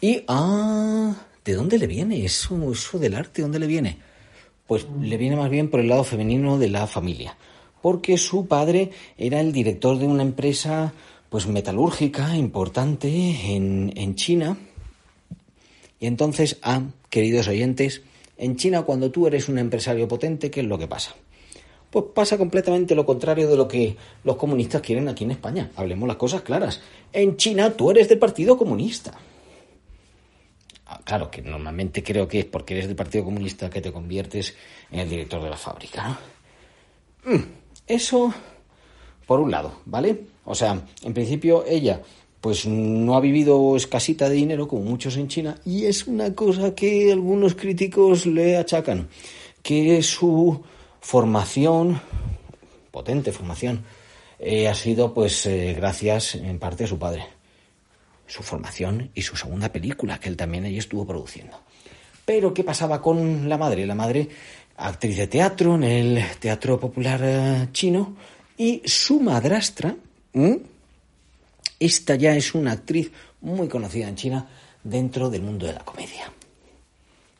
[0.00, 3.42] Y, ah, ¿de dónde le viene eso, eso del arte?
[3.42, 3.98] ¿Dónde le viene?
[4.66, 7.36] Pues le viene más bien por el lado femenino de la familia.
[7.80, 10.92] Porque su padre era el director de una empresa,
[11.28, 13.08] pues metalúrgica importante
[13.54, 14.56] en, en China.
[16.00, 18.02] Y entonces, ah, queridos oyentes,
[18.36, 21.14] En China, cuando tú eres un empresario potente, ¿qué es lo que pasa?
[21.94, 25.70] Pues pasa completamente lo contrario de lo que los comunistas quieren aquí en España.
[25.76, 26.80] Hablemos las cosas claras.
[27.12, 29.12] En China tú eres del Partido Comunista.
[30.86, 34.56] Ah, Claro que normalmente creo que es porque eres del Partido Comunista que te conviertes
[34.90, 36.18] en el director de la fábrica.
[37.26, 37.36] Mm,
[37.86, 38.34] Eso,
[39.24, 40.18] por un lado, ¿vale?
[40.46, 42.02] O sea, en principio ella
[42.40, 46.74] pues no ha vivido escasita de dinero como muchos en China y es una cosa
[46.74, 49.06] que algunos críticos le achacan,
[49.62, 50.60] que su
[51.04, 52.00] formación,
[52.90, 53.84] potente formación,
[54.38, 57.26] eh, ha sido pues eh, gracias en parte a su padre,
[58.26, 61.60] su formación y su segunda película que él también allí estuvo produciendo.
[62.24, 63.84] Pero ¿qué pasaba con la madre?
[63.84, 64.30] La madre,
[64.78, 68.16] actriz de teatro en el teatro popular eh, chino
[68.56, 69.94] y su madrastra,
[71.78, 74.48] esta ya es una actriz muy conocida en China
[74.82, 76.32] dentro del mundo de la comedia.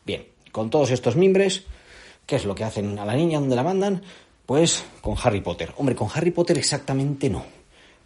[0.04, 1.64] Bien, con todos estos mimbres,
[2.26, 3.40] ¿qué es lo que hacen a la niña?
[3.40, 4.02] ¿Dónde la mandan?
[4.46, 5.72] Pues con Harry Potter.
[5.76, 7.44] Hombre, con Harry Potter exactamente no.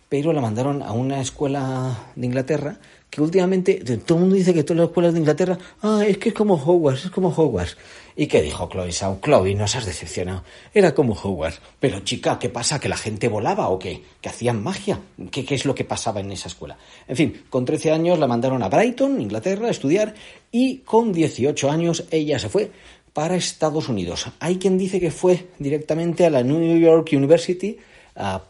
[0.09, 2.79] Pero la mandaron a una escuela de Inglaterra
[3.11, 6.31] que últimamente todo el mundo dice que todas las escuelas de Inglaterra, ah, es que
[6.31, 7.77] es como Hogwarts, es como Hogwarts.
[8.17, 9.21] ¿Y qué dijo Chloe Shaw?
[9.21, 10.43] Chloe, nos has decepcionado.
[10.75, 11.61] Era como Hogwarts.
[11.79, 12.81] Pero chica, ¿qué pasa?
[12.81, 14.03] ¿Que la gente volaba o qué?
[14.21, 15.01] ¿Que hacían magia?
[15.31, 16.77] ¿Qué, qué es lo que pasaba en esa escuela?
[17.07, 20.15] En fin, con 13 años la mandaron a Brighton, Inglaterra, a estudiar
[20.51, 22.71] y con 18 años ella se fue
[23.19, 24.27] para Estados Unidos.
[24.39, 27.77] Hay quien dice que fue directamente a la New York University,
[28.15, 28.41] a,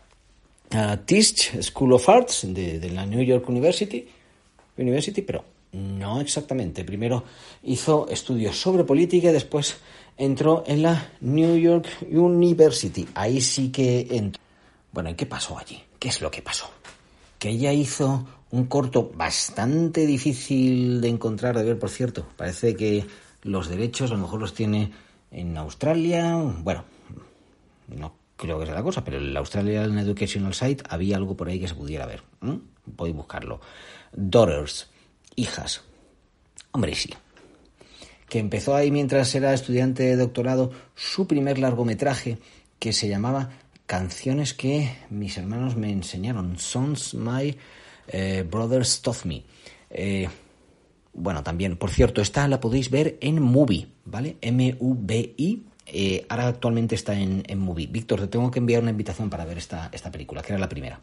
[0.73, 4.07] a Tisch School of Arts de, la New York University,
[4.77, 5.43] University, pero
[5.73, 6.85] no exactamente.
[6.85, 7.25] Primero
[7.63, 9.79] hizo estudios sobre política y después
[10.19, 13.09] entró en la New York University.
[13.15, 14.43] Ahí sí que entró.
[14.93, 15.83] Bueno, ¿y qué pasó allí?
[15.99, 16.69] ¿Qué es lo que pasó?
[17.39, 22.27] Que ella hizo un corto bastante difícil de encontrar, de ver, por cierto.
[22.37, 23.07] Parece que
[23.43, 24.93] los derechos a lo mejor los tiene
[25.31, 26.37] en Australia.
[26.37, 26.85] Bueno,
[27.89, 31.49] no creo que sea la cosa, pero en el Australian Educational Site había algo por
[31.49, 32.23] ahí que se pudiera ver.
[32.43, 33.61] a buscarlo.
[34.13, 34.89] Daughters,
[35.37, 35.83] hijas.
[36.73, 37.11] Hombre, sí.
[38.29, 42.39] Que empezó ahí mientras era estudiante de doctorado su primer largometraje
[42.79, 43.51] que se llamaba
[43.87, 46.59] Canciones que mis hermanos me enseñaron.
[46.59, 47.57] Songs My
[48.07, 49.43] eh, Brothers Taught Me.
[49.89, 50.29] Eh,
[51.19, 54.37] bueno, también, por cierto, esta la podéis ver en Movie, ¿vale?
[54.41, 55.63] M-U-B-I.
[55.87, 57.89] Eh, ahora actualmente está en, Movie.
[57.89, 60.69] Víctor, te tengo que enviar una invitación para ver esta, esta película, que era la
[60.69, 61.01] primera.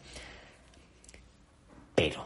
[1.93, 2.26] Pero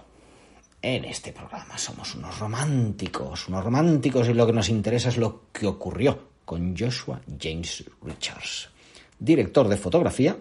[0.81, 5.45] en este programa somos unos románticos, unos románticos y lo que nos interesa es lo
[5.51, 8.69] que ocurrió con Joshua James Richards,
[9.17, 10.37] director de fotografía,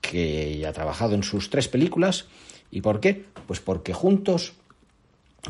[0.00, 2.26] que ha trabajado en sus tres películas.
[2.70, 3.24] ¿Y por qué?
[3.46, 4.52] Pues porque juntos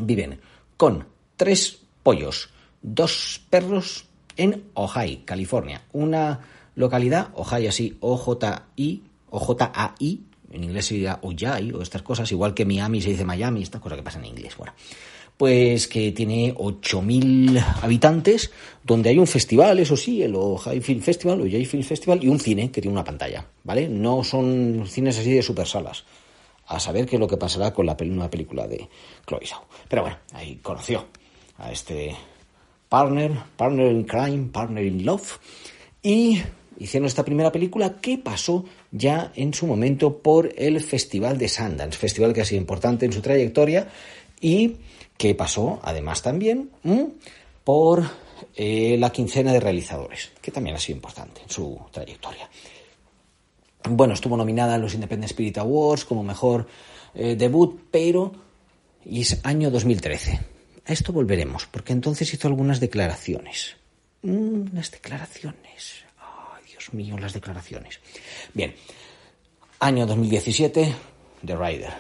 [0.01, 0.41] viven
[0.83, 1.07] con
[1.37, 2.51] tres pollos,
[2.83, 4.07] dos perros
[4.37, 5.83] en Ojai, California.
[5.93, 6.41] Una
[6.75, 10.21] localidad, Ojai así, O-J-I, O-J-A-I,
[10.51, 13.97] en inglés sería Ojai o estas cosas, igual que Miami se dice Miami, estas cosas
[13.97, 14.73] que pasan en inglés, bueno.
[15.37, 18.51] Pues que tiene 8.000 habitantes,
[18.83, 22.41] donde hay un festival, eso sí, el Ojai Film Festival, Ojai Film Festival, y un
[22.41, 23.87] cine que tiene una pantalla, ¿vale?
[23.87, 26.03] No son cines así de super salas.
[26.73, 28.89] A saber qué es lo que pasará con la nueva película de
[29.27, 29.67] Chloe Zhao.
[29.89, 31.05] Pero bueno, ahí conoció
[31.59, 32.17] a este
[32.89, 35.39] partner, partner in crime, partner in love,
[36.03, 36.43] y
[36.79, 41.99] hicieron esta primera película que pasó ya en su momento por el Festival de Sundance,
[41.99, 43.89] festival que ha sido importante en su trayectoria
[44.41, 44.77] y
[45.17, 46.71] que pasó además también
[47.65, 48.03] por
[48.57, 52.49] eh, la quincena de realizadores, que también ha sido importante en su trayectoria.
[53.89, 56.67] Bueno, estuvo nominada a los Independent Spirit Awards como mejor
[57.15, 58.33] eh, debut, pero
[59.05, 60.41] y es año 2013.
[60.85, 63.77] A esto volveremos, porque entonces hizo algunas declaraciones.
[64.23, 66.05] Mm, declaraciones.
[66.19, 68.01] Ay, Dios mío, las declaraciones.
[68.55, 68.75] Bien,
[69.81, 70.95] año 2017,
[71.45, 71.93] The Rider.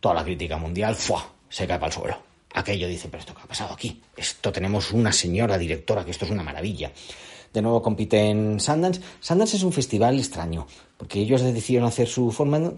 [0.00, 1.30] Toda la crítica mundial, ¡fua!
[1.48, 2.22] se cae para el suelo.
[2.54, 4.00] Aquello dice, pero esto qué ha pasado aquí.
[4.16, 6.90] Esto tenemos una señora directora, que esto es una maravilla.
[7.52, 9.00] De nuevo compite en Sundance.
[9.20, 12.72] Sundance es un festival extraño, porque ellos decidieron hacer su forma.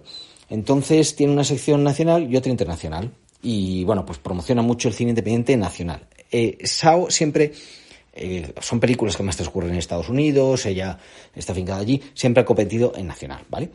[0.49, 3.11] Entonces tiene una sección nacional y otra internacional.
[3.43, 6.07] Y bueno, pues promociona mucho el cine independiente nacional.
[6.31, 7.53] Eh, Sao siempre
[8.15, 10.99] eh, son películas que más transcurren en Estados Unidos, ella
[11.35, 13.71] está fincada allí, siempre ha competido en nacional, ¿vale?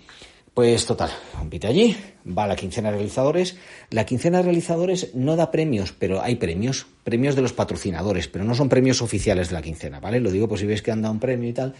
[0.58, 1.96] Pues total, compite allí,
[2.36, 3.58] va a la quincena de realizadores.
[3.92, 8.44] La quincena de realizadores no da premios, pero hay premios, premios de los patrocinadores, pero
[8.44, 10.20] no son premios oficiales de la quincena, ¿vale?
[10.20, 11.76] Lo digo por si veis que han dado un premio y tal.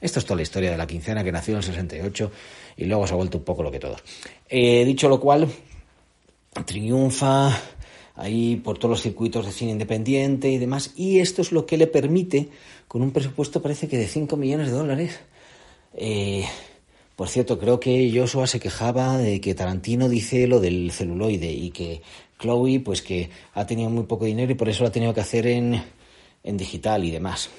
[0.00, 2.32] Esto es toda la historia de la quincena que nació en el 68
[2.78, 4.02] y luego se ha vuelto un poco lo que todos.
[4.48, 5.46] Eh, dicho lo cual,
[6.64, 7.56] triunfa
[8.16, 10.94] ahí por todos los circuitos de cine independiente y demás.
[10.96, 12.48] Y esto es lo que le permite,
[12.88, 15.20] con un presupuesto parece que de 5 millones de dólares.
[15.94, 16.44] Eh,
[17.16, 21.70] por cierto, creo que Joshua se quejaba de que Tarantino dice lo del celuloide y
[21.70, 22.02] que
[22.38, 25.22] Chloe, pues que ha tenido muy poco dinero y por eso lo ha tenido que
[25.22, 25.82] hacer en,
[26.44, 27.50] en digital y demás.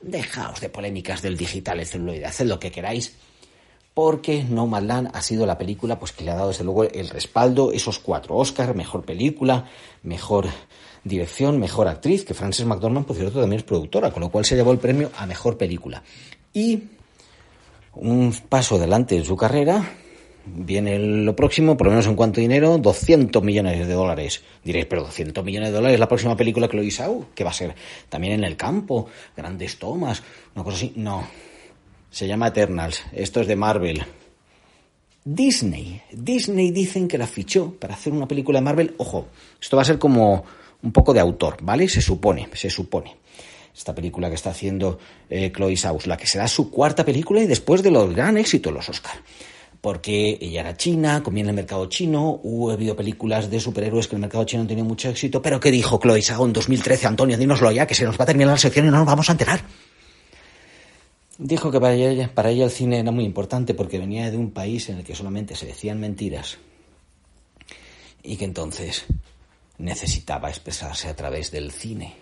[0.00, 3.14] Dejaos de polémicas del digital, el celuloide, haced lo que queráis
[3.98, 7.72] porque Nomadland ha sido la película pues, que le ha dado desde luego el respaldo,
[7.72, 9.68] esos cuatro Oscars, mejor película,
[10.04, 10.46] mejor
[11.02, 14.54] dirección, mejor actriz, que Frances McDormand, por cierto, también es productora, con lo cual se
[14.54, 16.04] llevó el premio a mejor película.
[16.54, 16.80] Y
[17.98, 19.84] un paso adelante en su carrera,
[20.46, 24.42] viene lo próximo, por lo menos en cuanto dinero, 200 millones de dólares.
[24.64, 27.54] Diréis, pero 200 millones de dólares la próxima película que lo hizo, que va a
[27.54, 27.74] ser
[28.08, 30.22] también en el campo, grandes tomas,
[30.54, 30.92] una cosa así.
[30.96, 31.26] No,
[32.10, 33.04] se llama Eternals.
[33.12, 34.04] Esto es de Marvel.
[35.24, 36.00] Disney.
[36.12, 38.94] Disney dicen que la fichó para hacer una película de Marvel.
[38.98, 39.26] Ojo,
[39.60, 40.44] esto va a ser como
[40.82, 41.88] un poco de autor, ¿vale?
[41.88, 43.16] Se supone, se supone.
[43.76, 44.98] Esta película que está haciendo
[45.30, 48.70] eh, Chloe Saus, la que será su cuarta película y después de los gran éxito
[48.70, 49.22] de los Oscar.
[49.80, 54.16] Porque ella era china, comía en el mercado chino, hubo habido películas de superhéroes que
[54.16, 57.06] el mercado chino no tenido mucho éxito, pero ¿qué dijo Chloe Saus en 2013?
[57.06, 59.28] Antonio, dínoslo ya, que se nos va a terminar la sección y no nos vamos
[59.28, 59.60] a enterar.
[61.38, 64.50] Dijo que para ella, para ella el cine era muy importante porque venía de un
[64.50, 66.58] país en el que solamente se decían mentiras
[68.24, 69.06] y que entonces
[69.78, 72.16] necesitaba expresarse a través del cine.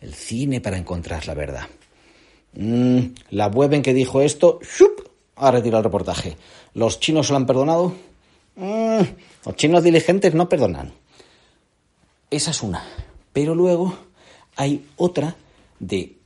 [0.00, 1.66] El cine para encontrar la verdad.
[2.54, 5.08] Mm, la web en que dijo esto, ¡shup!
[5.36, 6.36] ha retirado el reportaje.
[6.74, 7.94] ¿Los chinos se lo han perdonado?
[8.56, 9.00] Mm,
[9.46, 10.92] los chinos diligentes no perdonan.
[12.30, 12.84] Esa es una.
[13.32, 13.96] Pero luego
[14.56, 15.36] hay otra
[15.78, 16.16] de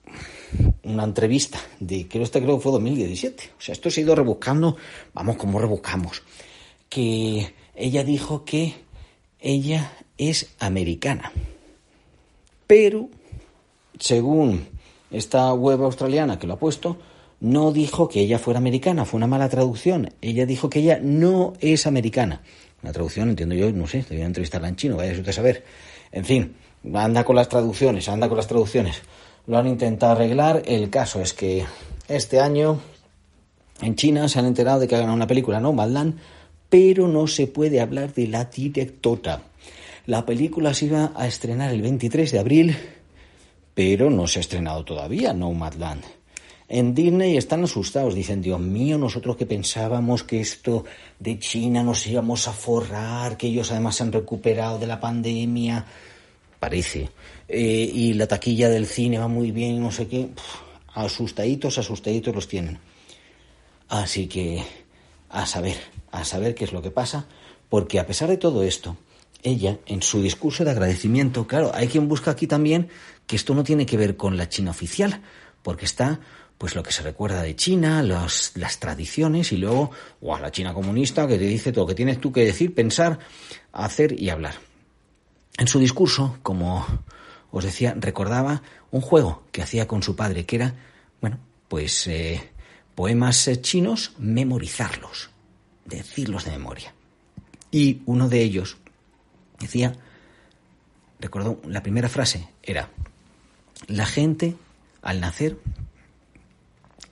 [0.82, 3.50] una entrevista de, creo, este creo que fue 2017.
[3.58, 4.76] O sea, esto se ha ido rebuscando,
[5.12, 6.22] vamos, como rebuscamos.
[6.88, 8.74] Que ella dijo que
[9.40, 11.32] ella es americana.
[12.66, 13.08] Pero,
[13.98, 14.68] según
[15.10, 16.96] esta web australiana que lo ha puesto,
[17.40, 20.10] no dijo que ella fuera americana, fue una mala traducción.
[20.20, 22.42] Ella dijo que ella no es americana.
[22.82, 25.64] Una traducción, entiendo yo, no sé, debería entrevistarla en chino, vaya usted a saber.
[26.12, 26.54] En fin,
[26.94, 29.02] anda con las traducciones, anda con las traducciones
[29.46, 30.62] lo han intentado arreglar.
[30.66, 31.64] El caso es que
[32.08, 32.80] este año
[33.80, 35.72] en China se han enterado de que hagan una película, ¿no?
[35.72, 36.18] Madland,
[36.68, 39.42] pero no se puede hablar de la directora.
[40.06, 42.76] La película se iba a estrenar el 23 de abril,
[43.74, 46.04] pero no se ha estrenado todavía, No Madland.
[46.68, 50.84] En Disney están asustados, dicen, Dios mío, nosotros que pensábamos que esto
[51.18, 55.84] de China nos íbamos a forrar, que ellos además se han recuperado de la pandemia,
[56.58, 57.10] parece.
[57.48, 60.30] Eh, y la taquilla del cine va muy bien, no sé qué.
[60.94, 62.78] asustaditos, asustaditos los tienen.
[63.88, 64.62] Así que
[65.28, 65.76] a saber,
[66.10, 67.26] a saber qué es lo que pasa,
[67.68, 68.96] porque a pesar de todo esto,
[69.42, 72.88] ella, en su discurso de agradecimiento, claro, hay quien busca aquí también
[73.26, 75.22] que esto no tiene que ver con la China oficial,
[75.62, 76.20] porque está
[76.58, 79.90] pues lo que se recuerda de China, las tradiciones y luego,
[80.32, 83.18] a la China comunista que te dice todo lo que tienes tú que decir, pensar,
[83.72, 84.54] hacer y hablar.
[85.58, 86.86] En su discurso, como
[87.50, 90.74] os decía, recordaba un juego que hacía con su padre, que era,
[91.20, 92.50] bueno, pues eh,
[92.94, 95.30] poemas eh, chinos, memorizarlos,
[95.84, 96.94] decirlos de memoria.
[97.70, 98.76] Y uno de ellos
[99.60, 99.96] decía,
[101.20, 102.90] recordó, la primera frase era,
[103.86, 104.56] la gente
[105.02, 105.58] al nacer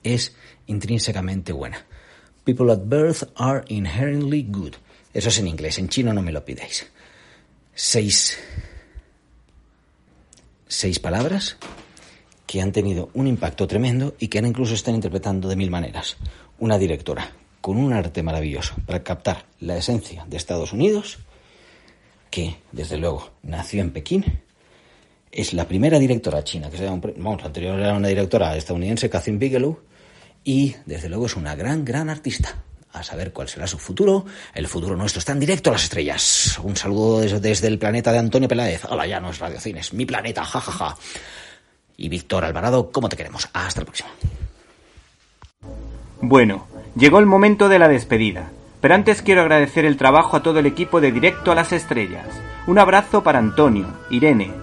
[0.03, 0.35] es
[0.67, 1.85] intrínsecamente buena.
[2.43, 4.73] People at birth are inherently good.
[5.13, 6.91] Eso es en inglés, en chino no me lo pidáis
[7.75, 8.37] seis,
[10.67, 11.57] seis palabras
[12.45, 16.17] que han tenido un impacto tremendo y que ahora incluso están interpretando de mil maneras.
[16.59, 21.19] Una directora con un arte maravilloso para captar la esencia de Estados Unidos,
[22.29, 24.41] que desde luego nació en Pekín,
[25.33, 29.09] es la primera directora china que se llama, vamos, la anterior era una directora estadounidense,
[29.09, 29.79] Catherine Bigelow,
[30.43, 32.55] y desde luego es una gran, gran artista
[32.91, 34.25] a saber cuál será su futuro.
[34.53, 36.59] El futuro nuestro está en directo a las estrellas.
[36.61, 38.85] Un saludo desde, el planeta de Antonio Peláez.
[38.87, 40.95] Hola, ya no es Radio Cines, mi planeta, jajaja.
[41.97, 43.49] Y Víctor Alvarado, ¿cómo te queremos?
[43.53, 44.09] Hasta la próxima.
[46.21, 48.51] Bueno, llegó el momento de la despedida.
[48.81, 52.27] Pero antes quiero agradecer el trabajo a todo el equipo de Directo a las Estrellas.
[52.67, 54.62] Un abrazo para Antonio, Irene,